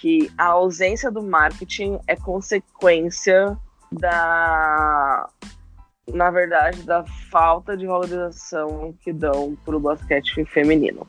[0.00, 3.56] que a ausência do marketing é consequência
[3.92, 5.28] da,
[6.12, 11.06] na verdade, da falta de valorização que dão para o basquete feminino.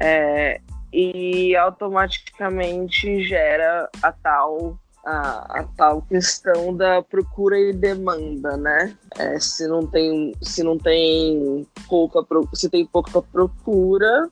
[0.00, 0.60] É,
[0.92, 8.96] e automaticamente gera a tal a, a, tal questão da procura e demanda, né?
[9.18, 14.30] É, se não tem se não tem pouca se tem pouca procura,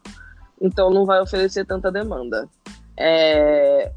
[0.61, 2.49] então não vai oferecer tanta demanda.
[2.97, 3.91] É,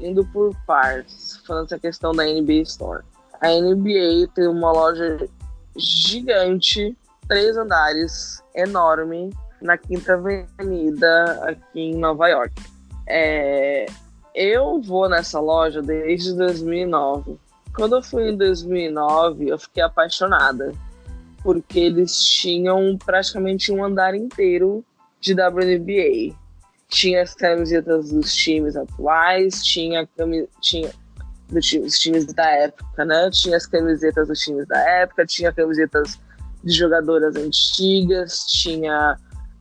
[0.00, 3.04] indo por partes, falando essa questão da NBA Store.
[3.40, 5.28] A NBA tem uma loja
[5.76, 6.96] gigante,
[7.28, 12.54] três andares, enorme, na Quinta Avenida, aqui em Nova York.
[13.06, 13.86] É,
[14.34, 17.38] eu vou nessa loja desde 2009.
[17.74, 20.72] Quando eu fui em 2009, eu fiquei apaixonada,
[21.42, 24.84] porque eles tinham praticamente um andar inteiro
[25.20, 26.34] de WNBA.
[26.88, 30.08] Tinha as camisetas dos times atuais, tinha,
[30.60, 30.90] tinha
[31.48, 33.30] dos times da época, né?
[33.30, 36.18] Tinha as camisetas dos times da época, tinha camisetas
[36.62, 39.16] de jogadoras antigas, tinha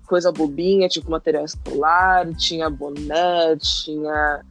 [0.07, 4.41] coisa bobinha, tipo material escolar, tinha boné, tinha,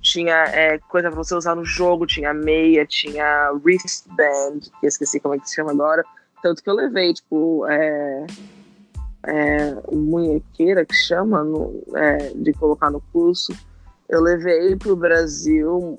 [0.00, 5.34] tinha é, coisa pra você usar no jogo, tinha meia, tinha wristband, que esqueci como
[5.34, 6.04] é que se chama agora.
[6.42, 8.26] Tanto que eu levei, tipo, é,
[9.26, 13.52] é, munhequeira que chama, no, é, de colocar no curso.
[14.08, 15.98] Eu levei pro Brasil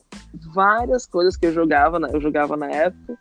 [0.54, 3.18] várias coisas que eu jogava, eu jogava na época.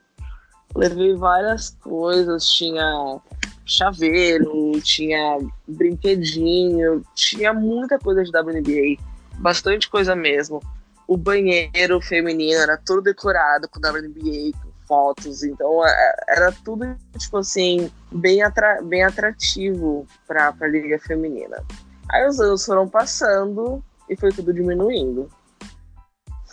[0.74, 3.20] Levei várias coisas, tinha
[3.64, 9.03] chaveiro, tinha brinquedinho, tinha muita coisa de WNBA,
[9.39, 10.61] bastante coisa mesmo.
[11.07, 15.43] O banheiro feminino era todo decorado com WNBA, com fotos.
[15.43, 21.62] Então é, era tudo, tipo assim, bem, atra bem atrativo para a Liga Feminina.
[22.11, 25.28] Aí os anos foram passando e foi tudo diminuindo.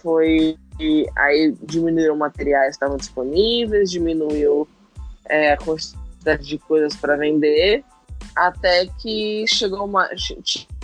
[0.01, 0.57] Foi.
[1.15, 4.67] Aí diminuíram materiais que estavam disponíveis, diminuiu
[5.25, 7.83] é, a quantidade de coisas para vender,
[8.35, 10.09] até que chegou uma.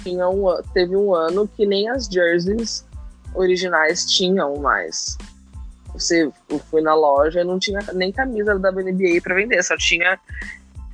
[0.03, 2.86] Tinha um, teve um ano que nem as jerseys
[3.34, 5.18] originais tinham mais.
[5.93, 6.32] Você
[6.70, 10.20] foi na loja e não tinha nem camisa da WNBA para vender, só tinha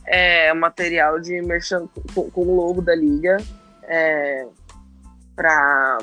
[0.05, 3.38] é, material de merchan com, com o logo da liga
[3.84, 4.47] é,
[5.36, 5.98] para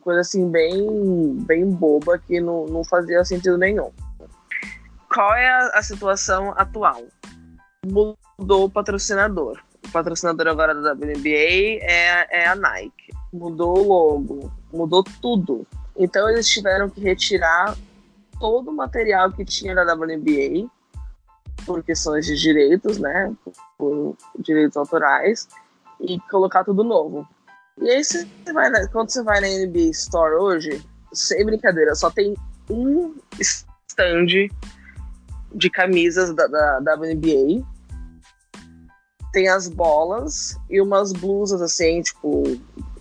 [0.00, 3.90] coisa assim bem, bem boba que não, não fazia sentido nenhum.
[5.12, 7.02] Qual é a, a situação atual?
[7.86, 9.60] Mudou o patrocinador.
[9.86, 13.12] O patrocinador agora da WNBA é, é a Nike.
[13.32, 15.66] Mudou o logo, mudou tudo.
[15.96, 17.76] Então eles tiveram que retirar
[18.40, 20.68] todo o material que tinha da WNBA
[21.64, 23.32] por questões de direitos, né?
[23.78, 25.48] Por direitos autorais
[26.00, 27.28] e colocar tudo novo.
[27.80, 32.10] E aí, você vai na, quando você vai na NBA Store hoje, sem brincadeira, só
[32.10, 32.34] tem
[32.70, 34.48] um stand
[35.54, 37.64] de camisas da, da, da WNBA.
[39.32, 42.44] Tem as bolas e umas blusas assim, tipo,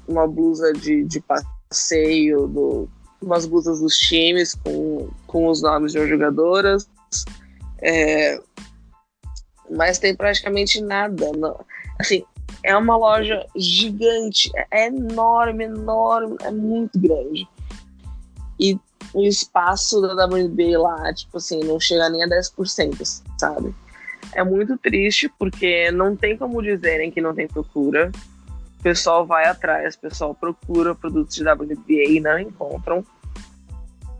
[0.07, 2.89] uma blusa de, de passeio, do,
[3.21, 6.89] umas blusas dos times com, com os nomes de jogadoras.
[7.81, 8.41] É,
[9.69, 11.31] mas tem praticamente nada.
[11.37, 11.63] Não.
[11.99, 12.23] Assim,
[12.63, 17.47] é uma loja gigante, é enorme, enorme, é muito grande.
[18.59, 18.79] E
[19.13, 23.75] o espaço da WNBA lá, tipo assim, não chega nem a 10%, sabe?
[24.33, 28.11] É muito triste porque não tem como dizerem que não tem procura.
[28.79, 33.05] O pessoal vai atrás, o pessoal procura produtos de WNBA e não encontram.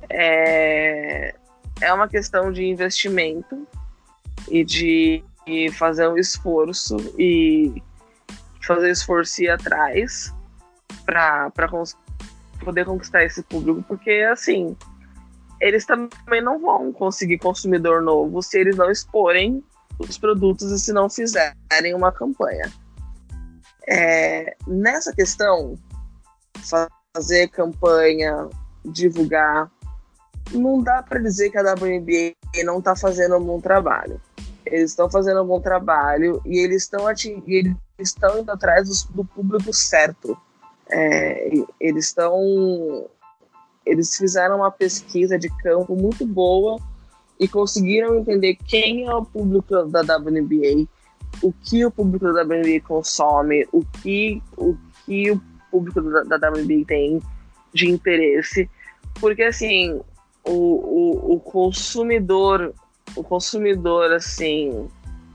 [0.10, 1.34] É,
[1.82, 3.66] é uma questão de investimento
[4.50, 5.24] e de
[5.74, 7.82] fazer um esforço e
[8.66, 10.34] fazer esforço e ir atrás
[11.06, 11.52] para
[12.64, 14.76] poder conquistar esse público, porque assim,
[15.60, 19.64] eles também não vão conseguir consumidor novo se eles não exporem
[20.00, 22.72] os produtos e se não fizerem uma campanha.
[23.88, 25.78] É, nessa questão,
[27.14, 28.50] fazer campanha,
[28.86, 29.70] divulgar,
[30.52, 32.34] não dá para dizer que a WNBA
[32.64, 34.20] não está fazendo um bom trabalho.
[34.66, 37.08] Eles estão fazendo um bom trabalho e eles estão
[38.00, 40.38] estão indo atrás do, do público certo.
[40.90, 43.10] É, eles estão.
[43.86, 46.80] Eles fizeram uma pesquisa de campo muito boa
[47.40, 50.88] e conseguiram entender quem é o público da WNBA,
[51.42, 56.50] o que o público da WNBA consome, o que o, que o público da, da
[56.50, 57.22] WNBA tem
[57.74, 58.70] de interesse.
[59.20, 60.00] Porque, assim,
[60.46, 62.74] o, o, o consumidor,
[63.16, 64.88] o consumidor, assim,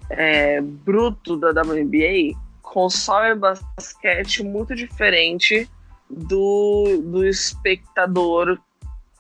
[0.09, 2.38] é, bruto da WNBA
[2.73, 5.69] consome basquete muito diferente
[6.09, 8.59] do, do espectador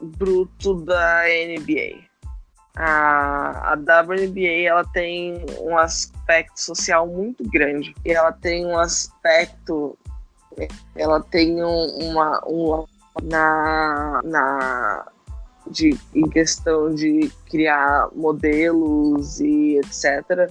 [0.00, 2.06] bruto da NBA.
[2.76, 9.98] A, a WNBA ela tem um aspecto social muito grande e ela tem um aspecto
[10.94, 12.84] ela tem um, uma um,
[13.22, 15.06] na, na
[15.68, 20.48] de, em questão de criar modelos e etc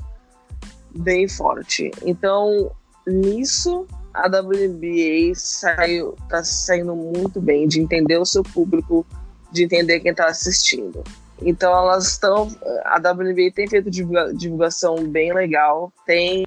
[0.92, 2.72] bem forte então
[3.08, 9.06] nisso a WNBA saiu, tá saindo muito bem de entender o seu público,
[9.52, 11.04] de entender quem está assistindo.
[11.42, 12.50] Então elas estão,
[12.84, 16.46] a WNBA tem feito divulgação bem legal, tem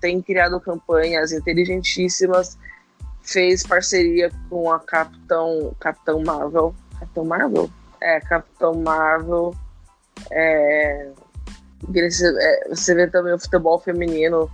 [0.00, 2.58] tem criado campanhas inteligentíssimas,
[3.22, 7.70] fez parceria com a Capitão Capitão Marvel, Capitão Marvel,
[8.00, 9.54] é Capitão Marvel,
[10.30, 11.10] é,
[12.68, 14.50] você vê também o futebol feminino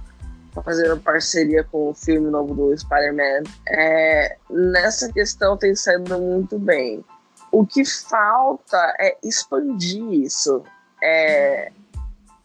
[0.62, 3.42] fazendo parceria com o filme novo do Spider-Man.
[3.68, 7.04] É, nessa questão tem saído muito bem.
[7.50, 10.62] O que falta é expandir isso.
[11.02, 11.72] É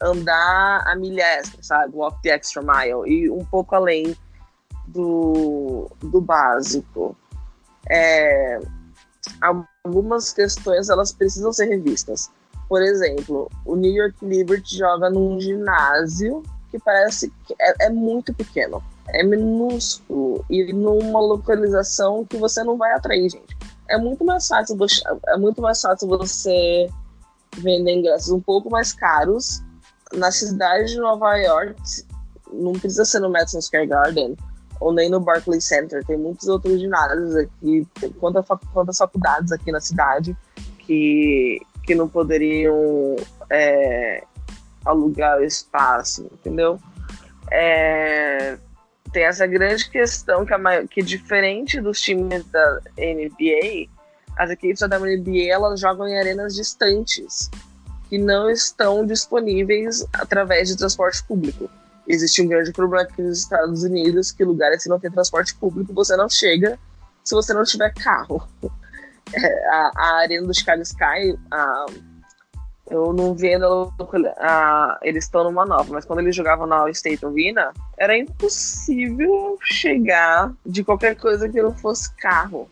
[0.02, 1.96] andar a extra, sabe?
[1.96, 3.08] Walk the extra mile.
[3.08, 4.16] E um pouco além
[4.88, 7.16] do, do básico.
[7.90, 8.60] É,
[9.84, 12.30] algumas questões elas precisam ser revistas.
[12.68, 16.44] Por exemplo, o New York Liberty joga num ginásio
[16.74, 22.78] que parece que é, é muito pequeno, é minúsculo e numa localização que você não
[22.78, 23.56] vai atrair, gente.
[23.88, 24.76] É muito mais fácil,
[25.28, 26.90] é muito mais fácil você
[27.58, 29.62] vender ingressos um pouco mais caros
[30.16, 31.80] na cidade de Nova York.
[32.52, 34.36] Não precisa ser no Madison Square Garden
[34.80, 36.04] ou nem no Barclays Center.
[36.04, 37.88] Tem muitos outros ginásios aqui,
[38.20, 40.36] quantas, quantas faculdades aqui na cidade
[40.80, 43.16] que que não poderiam
[43.50, 44.24] é,
[44.86, 46.80] alugar o espaço, entendeu?
[47.52, 48.58] É,
[49.12, 53.90] tem essa grande questão que, a, que diferente dos times da NBA,
[54.36, 57.50] as equipes da WNBA elas jogam em arenas distantes
[58.10, 61.70] que não estão disponíveis através de transporte público.
[62.08, 65.94] Existe um grande problema aqui nos Estados Unidos que lugares que não tem transporte público
[65.94, 66.78] você não chega
[67.24, 68.48] se você não tiver carro.
[69.34, 71.86] É, a, a arena do Chicago Sky, a,
[72.90, 73.68] eu não vi ainda
[74.38, 79.58] a, eles estão numa nova, mas quando eles jogavam na All State Arena, era impossível
[79.62, 82.70] chegar de qualquer coisa que não fosse carro.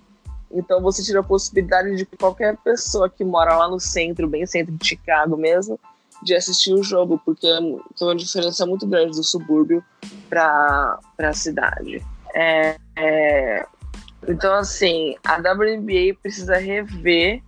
[0.52, 4.74] Então você tira a possibilidade de qualquer pessoa que mora lá no centro, bem centro
[4.74, 5.80] de Chicago mesmo,
[6.22, 9.84] de assistir o jogo, porque tem uma diferença muito grande do subúrbio
[10.30, 12.06] para a cidade.
[12.36, 13.66] É, é,
[14.28, 17.42] então, assim, a WNBA precisa rever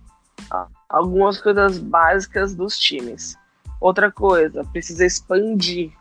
[0.94, 3.36] algumas coisas básicas dos times.
[3.80, 5.92] Outra coisa, precisa expandir.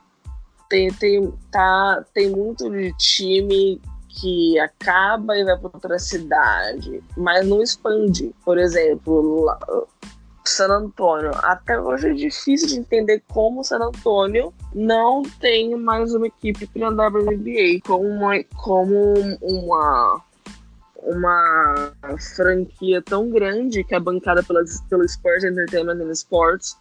[0.69, 7.45] Tem, tem, tá, tem muito de time que acaba e vai para outra cidade, mas
[7.47, 8.33] não expande.
[8.45, 9.47] Por exemplo,
[10.45, 11.31] San Antônio.
[11.35, 16.87] Até hoje é difícil de entender como San Antônio não tem mais uma equipe para
[16.87, 20.21] andar para NBA como uma, como uma
[21.05, 21.93] uma
[22.35, 26.77] franquia tão grande que é bancada pela, pelo Sports Entertainment and Sports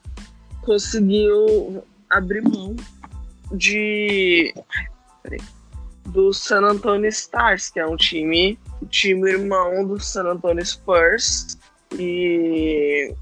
[0.62, 2.77] conseguiu abrir mão
[3.53, 4.55] de
[5.23, 5.41] peraí,
[6.07, 8.59] do San Antonio Stars, que é um time,
[8.89, 11.59] time irmão do San Antonio Spurs.
[11.99, 13.14] E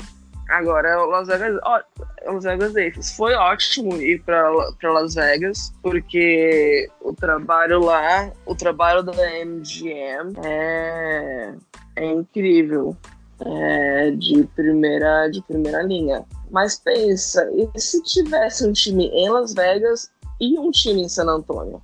[0.50, 1.80] agora é Las Vegas, ó,
[2.26, 3.16] Las Vegas Aces.
[3.16, 9.12] Foi ótimo ir para Las Vegas, porque o trabalho lá, o trabalho da
[9.44, 11.54] MGM é,
[11.96, 12.96] é incrível.
[13.42, 16.26] É de primeira de primeira linha.
[16.50, 21.24] Mas pensa, e se tivesse um time em Las Vegas e um time em San
[21.24, 21.80] Antonio?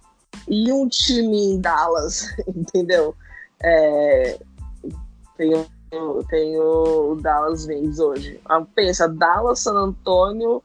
[0.48, 3.14] e um time em Dallas, entendeu?
[3.62, 4.38] É,
[5.36, 5.66] tem,
[6.28, 8.40] tem o Dallas Wings hoje.
[8.46, 10.62] Ah, pensa, Dallas, San Antônio,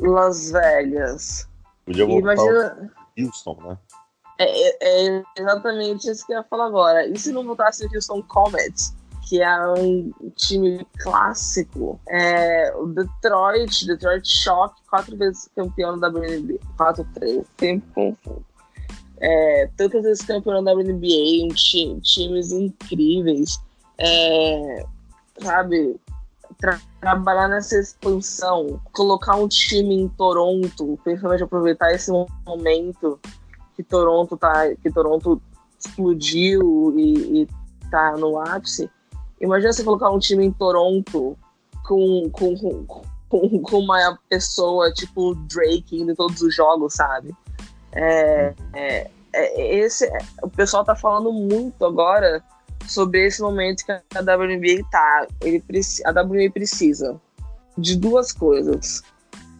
[0.00, 1.48] Las Vegas.
[1.84, 2.92] Podia voltar Imagina...
[3.18, 3.78] Houston, né?
[4.38, 7.06] É, é, é, exatamente isso que eu ia falar agora.
[7.06, 8.94] E se não voltasse o Houston Comets?
[9.28, 11.98] que é um time clássico.
[12.08, 16.58] É, o Detroit, Detroit Shock, quatro vezes campeão da WNBA.
[16.76, 18.44] Quatro, três, sempre confundo
[19.22, 23.58] é, tantas vezes campeão da WNBA, time, times incríveis,
[24.02, 24.84] é,
[25.40, 25.96] sabe?
[26.58, 32.10] Tra trabalhar nessa expansão, colocar um time em Toronto, principalmente aproveitar esse
[32.46, 33.18] momento
[33.74, 35.40] que Toronto tá, que Toronto
[35.78, 37.48] explodiu e, e
[37.90, 38.90] tá no ápice.
[39.40, 41.36] Imagina você colocar um time em Toronto
[41.84, 42.84] com, com,
[43.28, 47.34] com, com uma pessoa tipo Drake indo em todos os jogos, sabe?
[47.92, 50.08] É, é, é, esse,
[50.42, 52.42] o pessoal tá falando muito agora
[52.92, 55.26] sobre esse momento que a WNBA tá.
[55.40, 55.62] Ele,
[56.04, 57.20] a WNBA precisa
[57.76, 59.02] de duas coisas: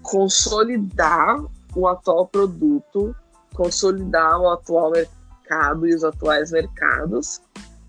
[0.03, 1.43] consolidar
[1.75, 3.15] o atual produto,
[3.55, 7.41] consolidar o atual mercado e os atuais mercados,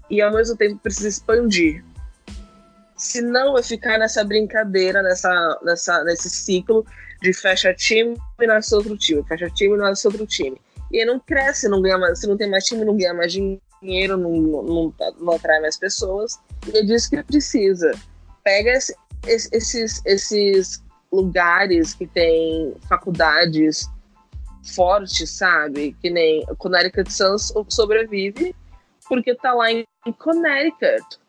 [0.09, 1.83] e ao mesmo tempo precisa expandir.
[2.95, 6.85] Se não, é ficar nessa brincadeira, nessa, nessa, nesse ciclo
[7.21, 10.57] de fecha time e nasce outro time, fecha time e nasce outro time.
[10.91, 13.33] E aí não cresce, não ganha mais, se não tem mais time, não ganha mais
[13.33, 13.61] dinheiro,
[14.17, 16.39] não, não, não atrai mais pessoas.
[16.71, 17.91] E é disso que precisa.
[18.43, 23.89] Pega esse, esses, esses lugares que tem faculdades
[24.75, 25.95] fortes, sabe?
[26.01, 28.55] Que nem Connecticut Suns sobrevive
[29.07, 29.85] porque tá lá em
[30.17, 31.19] Connecticut.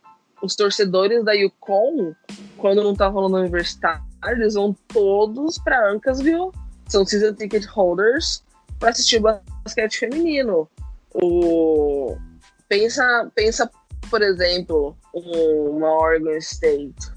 [0.43, 2.15] Os torcedores da Yukon,
[2.59, 6.51] quando não tá rolando universitário, eles vão todos para Uncasville,
[6.87, 8.43] são season ticket holders
[8.79, 10.69] para assistir basquete feminino.
[11.15, 12.17] O
[12.69, 13.71] pensa, pensa,
[14.11, 17.15] por exemplo, uma Oregon State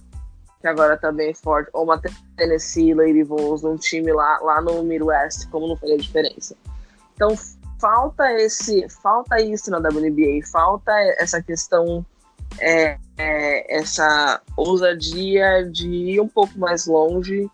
[0.60, 2.02] que agora tá bem forte, ou uma
[2.36, 6.56] Tennessee Lady Vols, um time lá, lá no Midwest, como não faria diferença.
[7.16, 7.36] Então
[7.80, 12.06] falta esse, falta isso na WNBA, falta essa questão
[12.60, 17.50] é, é, essa ousadia de ir um pouco mais longe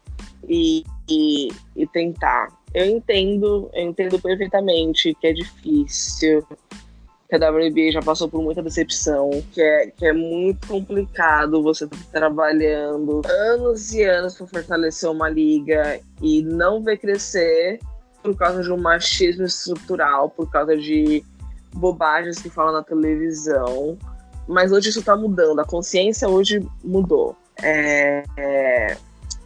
[0.47, 2.47] e, e, e, tentar.
[2.73, 6.45] Eu entendo, eu entendo perfeitamente que é difícil,
[7.33, 11.87] que a WNBA já passou por muita decepção, que é, que é muito complicado você
[11.87, 17.79] tá trabalhando anos e anos para fortalecer uma liga e não ver crescer
[18.21, 21.23] por causa de um machismo estrutural, por causa de
[21.73, 23.97] bobagens que falam na televisão
[24.47, 27.35] mas hoje isso está mudando, a consciência hoje mudou.
[27.61, 28.97] É, é,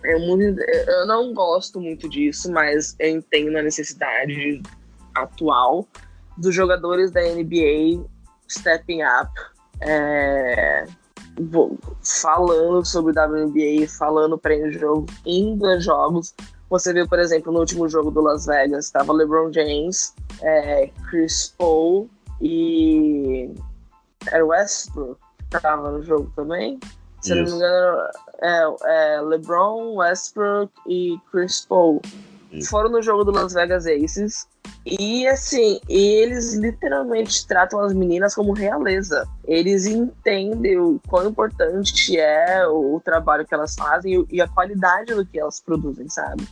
[0.04, 4.62] é muito, eu não gosto muito disso, mas eu entendo a necessidade
[5.16, 5.88] atual
[6.38, 8.06] dos jogadores da NBA
[8.50, 9.32] stepping up,
[9.82, 10.86] é,
[12.02, 16.34] falando sobre WNBA, falando pré-jogo, indo a jogos.
[16.70, 21.54] Você viu, por exemplo, no último jogo do Las Vegas, estava LeBron James, é, Chris
[21.58, 22.10] Paul
[22.42, 23.54] e
[24.32, 25.20] era Westbrook
[25.56, 26.80] estava no jogo também.
[27.22, 27.98] Se não me engano,
[28.42, 32.02] é, é, LeBron, Westbrook e Chris Paul.
[32.52, 32.70] Isso.
[32.70, 34.48] Foram no jogo do Las Vegas Aces.
[34.90, 39.28] E assim, eles literalmente tratam as meninas como realeza.
[39.46, 45.26] Eles entendem o quão importante é o, trabalho que elas fazem e, a qualidade do
[45.26, 46.48] que elas produzem, sabe?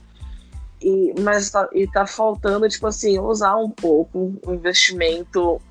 [0.82, 5.62] E, mas tá, e tá faltando, tipo assim, usar um pouco um investimento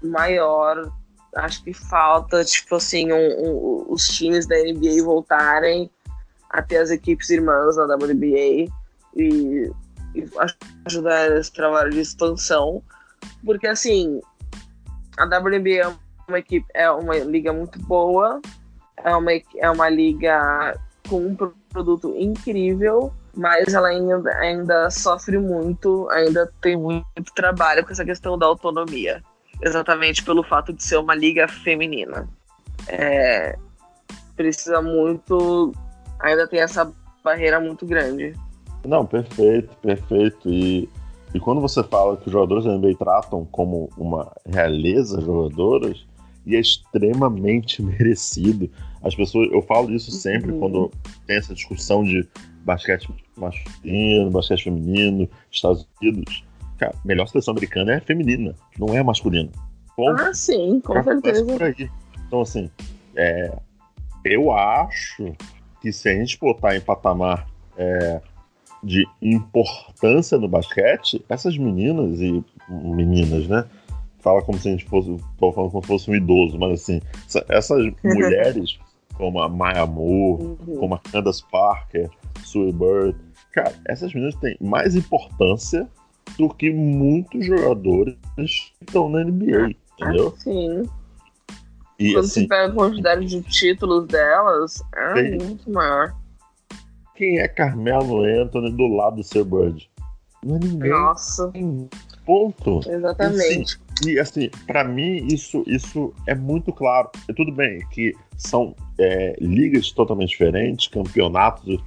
[0.00, 0.92] maior.
[1.34, 5.90] Acho que falta, tipo assim, um, um, os times da NBA voltarem
[6.48, 8.70] a ter as equipes irmãs na WNBA
[9.16, 9.72] e, e
[10.86, 12.82] ajudar esse trabalho de expansão,
[13.44, 14.20] porque assim
[15.16, 15.94] a WNBA é
[16.28, 18.40] uma equipe é uma liga muito boa,
[18.96, 21.36] é uma é uma liga com um
[21.68, 27.04] produto incrível, mas ela ainda, ainda sofre muito, ainda tem muito
[27.34, 29.22] trabalho com essa questão da autonomia,
[29.60, 32.28] exatamente pelo fato de ser uma liga feminina.
[32.88, 33.56] É,
[34.36, 35.72] precisa muito,
[36.20, 36.90] ainda tem essa
[37.22, 38.34] barreira muito grande.
[38.84, 40.48] Não, perfeito, perfeito.
[40.48, 40.88] E,
[41.32, 46.04] e quando você fala que os jogadores da NBA tratam como uma realeza jogadoras,
[46.46, 48.70] e é extremamente merecido.
[49.02, 50.60] As pessoas, eu falo isso sempre uhum.
[50.60, 50.90] quando
[51.26, 52.26] tem essa discussão de
[52.64, 56.44] basquete masculino, basquete feminino, Estados Unidos.
[56.78, 59.50] Cara, a melhor seleção americana é feminina, não é masculina.
[59.96, 60.20] Ponto.
[60.20, 61.46] Ah, sim, com certeza.
[62.26, 62.70] Então, assim,
[63.14, 63.56] é,
[64.24, 65.32] eu acho
[65.80, 68.20] que se a gente botar em patamar é,
[68.84, 73.64] de importância no basquete, essas meninas e meninas, né?
[74.20, 77.00] Fala como se a gente fosse, tô falando como se fosse um idoso, mas assim,
[77.48, 78.78] essas mulheres,
[79.14, 80.76] como a Maya Moore, uhum.
[80.78, 82.10] como a Candace Parker,
[82.42, 83.16] Sue Bird,
[83.52, 85.88] cara, essas meninas têm mais importância
[86.38, 90.34] do que muitos jogadores que estão na NBA, entendeu?
[90.36, 90.82] Ah, sim.
[91.98, 96.14] E, Quando assim, você pega a quantidade de títulos delas, é tem, muito maior.
[97.14, 99.88] Quem é Carmelo Anthony do lado do seu Bird?
[100.44, 100.90] Não é ninguém.
[100.90, 101.52] Nossa.
[102.26, 102.80] Ponto.
[102.90, 103.78] Exatamente.
[104.04, 107.10] E, e assim, para mim, isso, isso é muito claro.
[107.28, 111.80] É tudo bem que são é, ligas totalmente diferentes, campeonatos.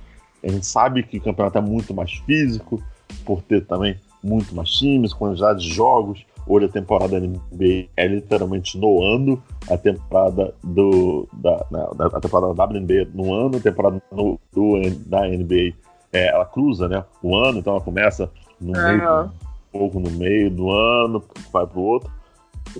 [0.44, 2.82] A gente sabe que o campeonato é muito mais físico,
[3.26, 6.26] por ter também muito mais times, quantidade de jogos.
[6.46, 12.20] Hoje a temporada da NBA é literalmente no ano, a temporada do da, né, a
[12.22, 15.74] temporada da WNBA no ano, a temporada no, do, da NBA
[16.14, 17.04] é, ela cruza, né?
[17.22, 18.98] O ano, então ela começa no uhum.
[18.98, 19.30] meio, um
[19.72, 22.12] pouco no meio do ano, vai pro outro.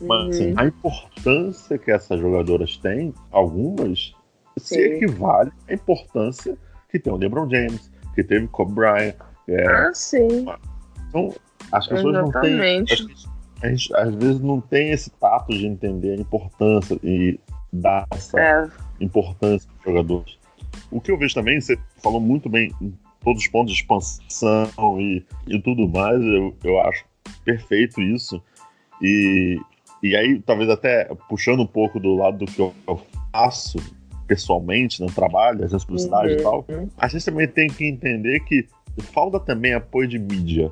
[0.02, 0.56] Mas assim, uhum.
[0.58, 4.14] a importância que essas jogadoras têm, algumas,
[4.58, 4.76] Sim.
[4.76, 6.58] se equivale à importância
[6.90, 9.16] que tem o LeBron James, que teve Kobe Bryant.
[9.48, 10.46] É, ah, sim.
[11.18, 11.34] Então,
[11.72, 12.54] as pessoas Exatamente.
[12.54, 13.08] não têm
[13.60, 17.40] a gente às vezes não tem esse tato de entender a importância e
[17.74, 18.70] dar essa é.
[19.02, 20.38] importância para os jogadores.
[20.92, 22.94] O que eu vejo também, você falou muito bem em
[23.24, 27.04] todos os pontos de expansão e, e tudo mais, eu, eu acho
[27.44, 28.42] perfeito isso.
[29.02, 29.60] E,
[30.04, 33.02] e aí, talvez até puxando um pouco do lado do que eu, eu
[33.32, 33.80] faço
[34.28, 36.84] pessoalmente no trabalho, as responsabilidades uhum.
[36.84, 38.68] e tal, a gente também tem que entender que
[39.02, 40.72] falta também apoio de mídia.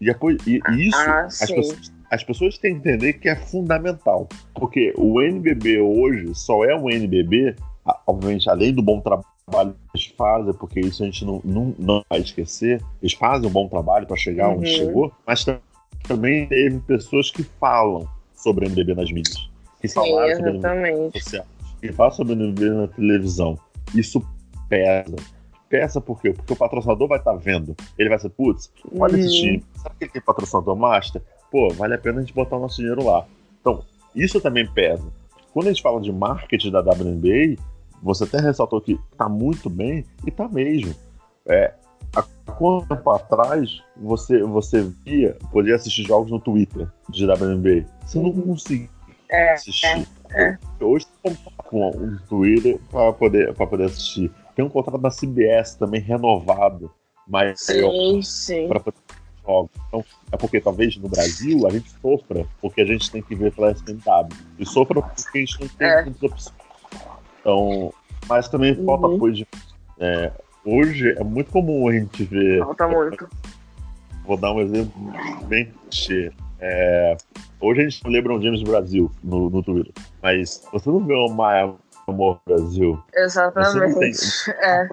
[0.00, 3.36] E, apoio, e, e isso ah, as pessoas as pessoas têm que entender que é
[3.36, 4.28] fundamental.
[4.54, 7.56] Porque o NBB hoje só é um NBB,
[8.06, 12.04] obviamente, além do bom trabalho que eles fazem, porque isso a gente não, não, não
[12.08, 14.58] vai esquecer, eles fazem um bom trabalho para chegar uhum.
[14.58, 15.44] onde chegou, mas
[16.06, 19.50] também teve pessoas que falam sobre o NBB nas mídias.
[19.80, 21.46] Que falaram sobre o NBB social,
[21.80, 23.58] que falam sobre o NBB na televisão.
[23.94, 24.24] Isso
[24.68, 25.16] pesa.
[25.68, 26.32] Pesa por quê?
[26.32, 27.74] Porque o patrocinador vai estar tá vendo.
[27.98, 29.20] Ele vai ser, putz, olha uhum.
[29.20, 29.64] esse time.
[29.76, 31.22] Sabe que ele tem patrocinador master?
[31.50, 33.26] pô, vale a pena a gente botar o nosso dinheiro lá.
[33.60, 33.82] Então,
[34.14, 35.04] isso também pesa.
[35.52, 37.60] Quando a gente fala de marketing da WNBA,
[38.02, 40.94] você até ressaltou que tá muito bem, e tá mesmo.
[41.46, 41.72] É,
[42.14, 47.86] há quanto tempo atrás você, você via, podia assistir jogos no Twitter de WNBA?
[48.04, 48.88] Você não conseguia
[49.30, 50.06] é, assistir.
[50.30, 50.58] É, é.
[50.80, 54.30] Hoje você com um Twitter para poder, poder assistir.
[54.56, 56.90] Tem um contrato da CBS também renovado,
[57.28, 58.66] mas sim, sim.
[58.66, 58.80] para
[59.46, 59.70] jogos.
[59.86, 63.52] Então, é porque talvez no Brasil a gente sofra porque a gente tem que ver
[63.52, 64.28] pela SPNW.
[64.58, 66.04] E sofra porque a gente não tem é.
[66.04, 66.56] muitas opções.
[67.40, 67.92] Então,
[68.26, 68.86] Mas também uhum.
[68.86, 69.46] falta apoio de.
[69.98, 70.32] É,
[70.64, 72.60] hoje é muito comum a gente ver.
[72.60, 73.28] Falta muito.
[74.24, 74.92] Vou dar um exemplo
[75.46, 76.32] bem clichê.
[76.58, 77.16] É,
[77.60, 79.92] hoje a gente o LeBron James Brasil no, no Twitter,
[80.22, 81.74] mas você não vê Maia
[82.06, 83.02] Amor Brasil.
[83.14, 84.50] Exatamente.
[84.62, 84.88] É.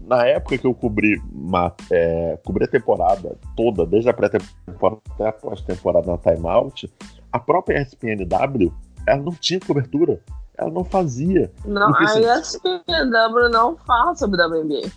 [0.00, 5.28] Na época que eu cobri, uma, é, cobri a temporada toda, desde a pré-temporada até
[5.28, 6.92] a pós-temporada na timeout,
[7.32, 8.72] a própria ESPNW,
[9.06, 10.20] ela não tinha cobertura.
[10.56, 11.52] Ela não fazia.
[11.64, 14.90] Não, a ESPNW não fala sobre WNBA.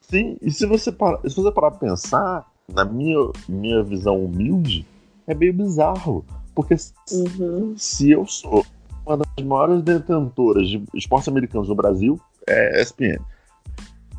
[0.00, 4.86] Sim, e se você, para, se você parar pra pensar, na minha, minha visão humilde,
[5.26, 6.24] é meio bizarro.
[6.54, 6.74] Porque
[7.12, 7.74] uhum.
[7.76, 8.64] se eu sou
[9.06, 13.22] uma das maiores detentoras de esportes americanos no Brasil, é a ESPN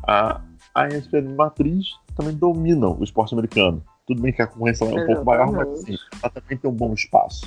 [0.08, 0.40] a,
[0.74, 3.82] a ESPN Matriz também dominam o esporte americano.
[4.06, 6.74] Tudo bem que a concorrência é um pouco maior, mas sim, ela também tem um
[6.74, 7.46] bom espaço.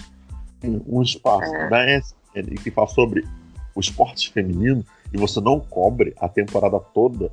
[0.60, 1.70] Tem um espaço é.
[1.70, 3.28] da ESPN que fala sobre
[3.74, 7.32] o esporte feminino e você não cobre a temporada toda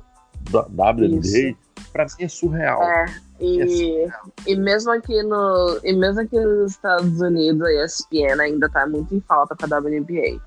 [0.49, 1.55] da WNBA,
[1.91, 2.83] para mim é surreal.
[2.83, 3.05] É,
[3.39, 4.21] e, é surreal.
[4.47, 9.15] e mesmo aqui no e mesmo aqui nos Estados Unidos a ESPN ainda está muito
[9.15, 10.41] em falta para a WNBA.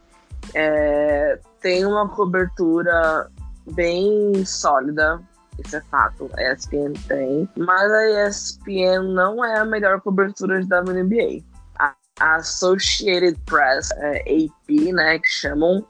[0.54, 3.28] É, tem uma cobertura
[3.72, 5.20] bem sólida,
[5.64, 6.30] isso é fato.
[6.36, 7.48] A ESPN tem.
[7.56, 11.44] Mas a ESPN não é a melhor cobertura de WNBA.
[11.78, 11.94] A
[12.36, 15.84] Associated Press, é, AP, né, que chamam,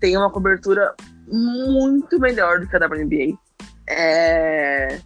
[0.00, 0.94] tem uma cobertura
[1.26, 3.38] muito melhor do que a WNBA.
[3.92, 5.00] É...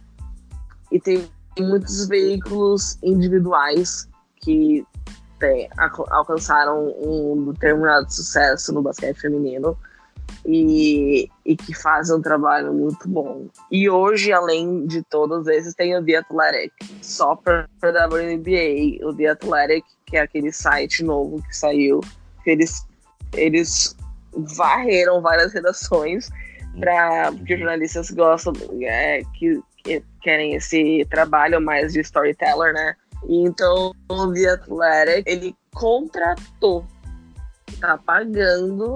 [0.91, 1.27] E tem
[1.59, 4.07] muitos veículos individuais
[4.37, 4.85] que
[5.39, 5.69] tem,
[6.09, 9.77] alcançaram um determinado sucesso no basquete feminino
[10.45, 13.47] e, e que fazem um trabalho muito bom.
[13.71, 19.13] E hoje, além de todos esses, tem o The Athletic, só para a WNBA, o
[19.13, 22.01] The Athletic, que é aquele site novo que saiu,
[22.43, 22.85] que eles,
[23.33, 23.95] eles
[24.33, 26.29] varreram várias redações
[26.79, 32.95] para porque os jornalistas gostam é, que, que, querem esse trabalho mais de storyteller, né?
[33.27, 36.85] E então o The Athletic ele contratou,
[37.79, 38.95] tá pagando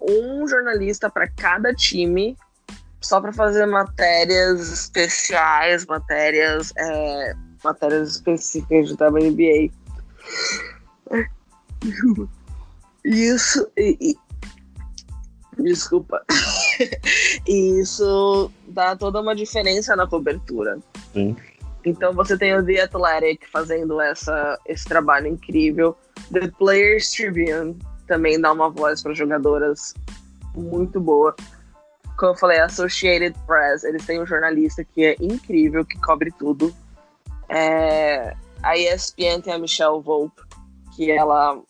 [0.00, 2.36] um jornalista para cada time,
[3.00, 9.72] só para fazer matérias especiais, matérias, é, matérias específicas de WNBA.
[13.04, 13.70] Isso.
[13.76, 14.16] E,
[15.58, 16.24] e, desculpa.
[17.46, 20.78] Isso dá toda uma diferença na cobertura.
[21.12, 21.36] Sim.
[21.84, 25.96] Então você tem o The Athletic fazendo essa, esse trabalho incrível.
[26.32, 29.94] The Players Tribune também dá uma voz para jogadoras
[30.54, 31.34] muito boa.
[32.18, 36.74] Como eu falei, Associated Press, eles têm um jornalista que é incrível, que cobre tudo.
[37.48, 40.42] É, a ESPN tem a Michelle Volpe,
[40.96, 41.60] que ela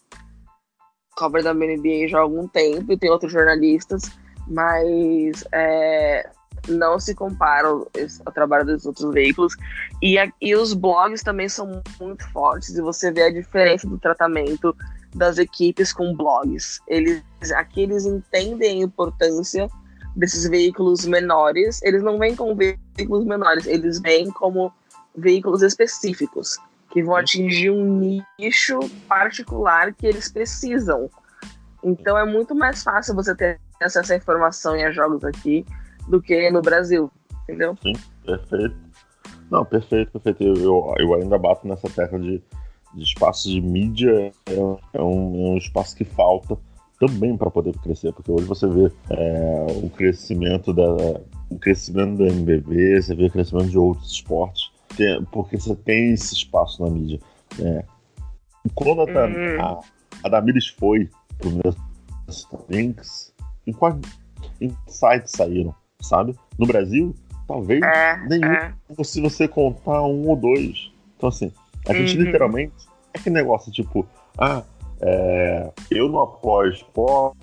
[1.16, 4.02] cobre da NBA já há algum tempo, e tem outros jornalistas,
[4.46, 6.28] mas é,
[6.68, 7.86] não se comparam
[8.24, 9.56] ao trabalho dos outros veículos.
[10.00, 13.98] E, a, e os blogs também são muito fortes, e você vê a diferença do
[13.98, 14.76] tratamento
[15.14, 16.80] das equipes com blogs.
[16.86, 17.22] Eles,
[17.54, 19.68] aqui eles entendem a importância
[20.14, 21.80] desses veículos menores.
[21.82, 24.70] Eles não vêm como veículos menores, eles vêm como
[25.16, 26.58] veículos específicos
[26.90, 28.78] que vão atingir um nicho
[29.08, 31.10] particular que eles precisam.
[31.82, 35.64] Então é muito mais fácil você ter acesso à informação e a jogos aqui
[36.08, 37.10] do que no Brasil,
[37.42, 37.76] entendeu?
[37.82, 37.92] Sim,
[38.24, 38.76] perfeito.
[39.50, 40.42] Não, perfeito, perfeito.
[40.42, 42.42] Eu, eu, eu ainda bato nessa tecla de
[42.96, 46.56] de espaço de mídia é, é, um, é um espaço que falta
[46.98, 50.86] também para poder crescer, porque hoje você vê é, o crescimento da
[51.48, 54.65] o crescimento do NBB, você vê o crescimento de outros esportes,
[55.30, 57.20] porque você tem esse espaço na mídia.
[57.60, 57.84] É.
[58.74, 59.60] Quando a, uhum.
[59.60, 59.80] a,
[60.24, 61.08] a Damiris foi
[61.38, 61.76] pro
[62.68, 63.32] Links,
[63.66, 63.96] em quais
[64.88, 66.34] sites saíram, sabe?
[66.58, 67.14] No Brasil,
[67.46, 68.72] talvez é, nenhum, é.
[69.04, 70.90] se você contar um ou dois.
[71.16, 71.52] Então assim,
[71.88, 72.24] a gente uhum.
[72.24, 72.74] literalmente
[73.14, 74.06] é que negócio tipo,
[74.38, 74.62] ah,
[75.00, 77.38] é, eu não apoio esporte,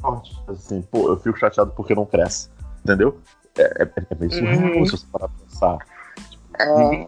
[0.48, 2.50] assim, pô, eu fico chateado porque não cresce,
[2.84, 3.20] entendeu?
[3.58, 4.86] É, é, é meio surreal uhum.
[4.86, 5.78] se você parar pra pensar.
[6.30, 7.08] Tipo, é, ninguém,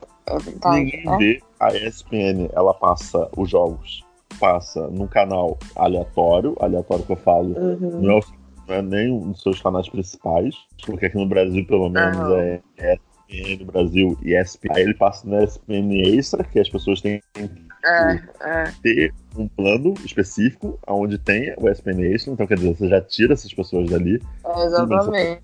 [0.65, 1.17] ninguém é.
[1.17, 4.03] vê a ESPN, ela passa os jogos,
[4.39, 8.01] passa num canal aleatório, aleatório que eu falo, uhum.
[8.01, 8.21] não, é,
[8.67, 10.55] não é nem um dos seus canais principais,
[10.85, 12.37] porque aqui no Brasil, pelo menos, uhum.
[12.37, 12.99] é, é
[13.29, 14.69] ESPN Brasil e ESPN.
[14.75, 17.49] Aí ele passa na ESPN Extra, que as pessoas têm que
[17.85, 18.73] é, é.
[18.81, 22.33] ter um plano específico onde tem o ESPN Extra.
[22.33, 24.21] Então, quer dizer, você já tira essas pessoas dali.
[24.45, 25.41] É, exatamente.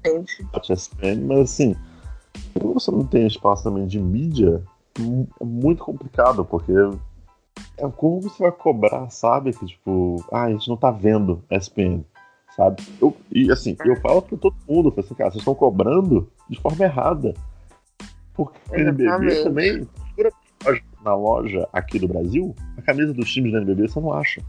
[0.69, 1.75] ESPN, mas assim,
[2.55, 4.61] você não tem espaço também de mídia,
[5.41, 6.73] muito complicado, porque
[7.77, 9.51] é como você vai cobrar, sabe?
[9.53, 12.03] Que tipo, ah, a gente não tá vendo ESPN.
[12.55, 12.83] sabe?
[13.01, 16.83] Eu, e assim, eu falo pra todo mundo, assim, cara, vocês estão cobrando de forma
[16.83, 17.33] errada.
[18.33, 19.87] Porque o NBB também,
[21.03, 24.41] na loja aqui do Brasil, a camisa dos times do NBB você não acha.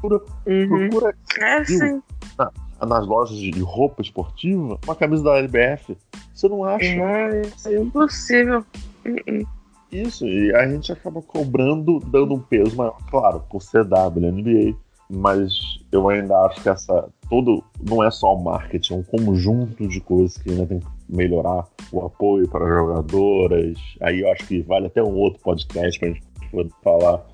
[0.00, 0.88] Procura, uhum.
[0.88, 2.02] procura é, sim.
[2.38, 2.50] Na,
[2.86, 5.96] nas lojas de roupa esportiva, uma camisa da LBF.
[6.34, 6.94] Você não acha?
[6.94, 7.42] Não, é
[7.78, 8.64] impossível.
[9.04, 9.59] Uh-uh.
[9.92, 14.76] Isso, e a gente acaba cobrando, dando um peso maior, claro, por ser WNBA,
[15.10, 15.52] mas
[15.90, 17.08] eu ainda acho que essa.
[17.28, 20.86] Tudo não é só o marketing, é um conjunto de coisas que ainda tem que
[21.08, 23.78] melhorar o apoio para jogadoras.
[24.00, 27.24] Aí eu acho que vale até um outro podcast para a gente falar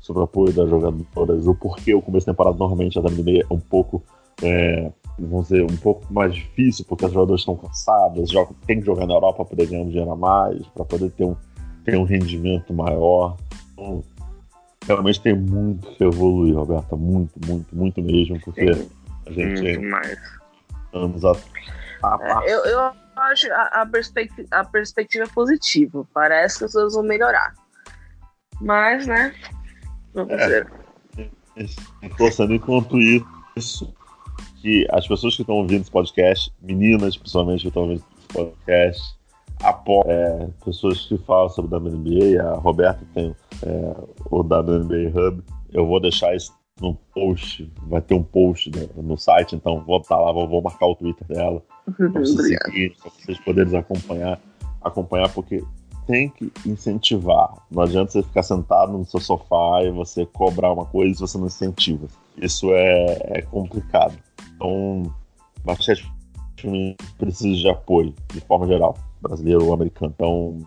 [0.00, 3.54] sobre o apoio das jogadoras, o porquê o começo da temporada normalmente a WNBA é
[3.54, 4.02] um pouco.
[4.42, 8.86] É, vamos dizer, um pouco mais difícil, porque as jogadoras estão cansadas, jogam, tem que
[8.86, 11.36] jogar na Europa para poder ganhar um dinheiro a mais, para poder ter um,
[11.86, 13.36] ter um rendimento maior.
[13.72, 14.04] Então,
[14.86, 16.96] realmente tem muito que evoluir, Roberta.
[16.96, 18.90] Muito, muito, muito mesmo, porque Sim,
[19.26, 19.62] a gente.
[19.62, 20.18] Muito mais.
[20.92, 21.32] Anos a,
[22.02, 26.06] a é, eu, eu acho a, a, perspectiva, a perspectiva é positiva.
[26.12, 27.54] Parece que as coisas vão melhorar.
[28.60, 29.34] Mas, né?
[30.12, 30.70] Vamos é, ver.
[32.16, 33.94] Torcendo enquanto isso,
[34.60, 39.15] que as pessoas que estão ouvindo esse podcast, meninas principalmente que estão ouvindo esse podcast,
[39.60, 42.42] apoiam é, pessoas que falam sobre o WNBA.
[42.42, 43.96] A Roberta tem é,
[44.30, 45.42] o WNBA Hub.
[45.72, 49.98] Eu vou deixar isso no post, vai ter um post no, no site, então vou
[49.98, 51.62] estar lá, vou, vou, marcar o Twitter dela
[51.96, 54.38] para vocês seguirem, para vocês poderem acompanhar,
[54.82, 55.64] acompanhar, porque
[56.06, 57.54] tem que incentivar.
[57.70, 61.38] Não adianta você ficar sentado no seu sofá e você cobrar uma coisa se você
[61.38, 62.06] não incentiva.
[62.36, 64.16] Isso é, é complicado.
[64.54, 65.12] Então,
[65.64, 66.06] basquete
[67.18, 70.12] precisa de apoio, de forma geral, brasileiro ou americano.
[70.14, 70.58] Então,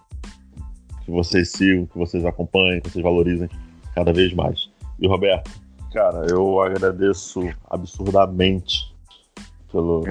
[1.03, 3.49] que vocês sigam, que vocês acompanhem, que vocês valorizem
[3.95, 4.69] cada vez mais.
[4.99, 5.49] E Roberto,
[5.91, 8.93] cara, eu agradeço absurdamente
[9.71, 10.03] pelo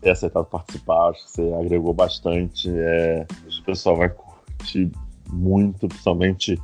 [0.00, 1.10] ter aceitado participar.
[1.10, 2.70] Acho que você agregou bastante.
[2.70, 4.90] É, acho que o pessoal vai curtir
[5.30, 6.60] muito, principalmente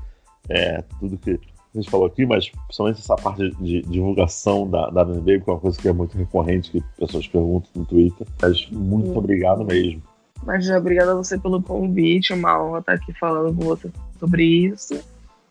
[0.48, 1.38] é, tudo que
[1.78, 5.52] a gente falou aqui, mas principalmente essa parte de divulgação da, da NBA, que é
[5.52, 8.26] uma coisa que é muito recorrente, que pessoas perguntam no Twitter.
[8.40, 9.18] Mas muito hum.
[9.18, 10.02] obrigado mesmo.
[10.44, 14.94] Mas obrigado a você pelo convite, uma honra estar aqui falando com você sobre isso.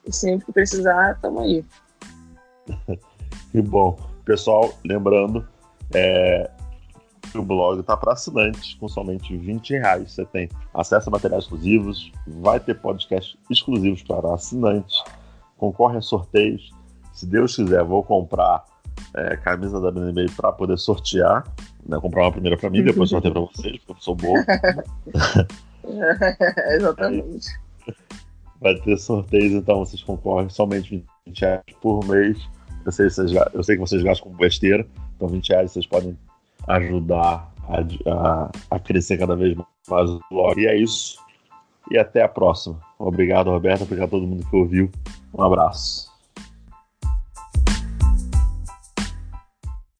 [0.06, 1.64] E sempre que precisar, tamo aí.
[3.52, 3.98] que bom.
[4.24, 5.46] Pessoal, lembrando,
[5.94, 6.50] é,
[7.36, 10.12] o blog está para assinantes com somente 20 reais.
[10.14, 15.04] Você tem acesso a materiais exclusivos, vai ter podcasts exclusivos para assinantes
[15.58, 16.72] concorre a sorteios.
[17.14, 18.66] Se Deus quiser, vou comprar
[19.16, 21.44] é, camisa da BNB para poder sortear.
[21.86, 22.00] Né?
[22.00, 24.34] Comprar uma primeira para mim, depois sorteio para vocês, porque eu sou bom.
[26.76, 27.48] Exatamente.
[28.60, 32.38] Vai ter sorteios, então vocês concorrem somente 20 reais por mês.
[32.86, 34.86] Eu sei, vocês, eu sei que vocês gastam com besteira,
[35.16, 36.18] então 20 reais vocês podem
[36.68, 39.56] ajudar a, a, a crescer cada vez
[39.88, 40.60] mais o blog.
[40.60, 41.18] E é isso.
[41.92, 42.80] E até a próxima.
[42.98, 43.84] Obrigado, Roberto.
[43.84, 44.90] Obrigado a todo mundo que ouviu.
[45.38, 46.15] Um abraço.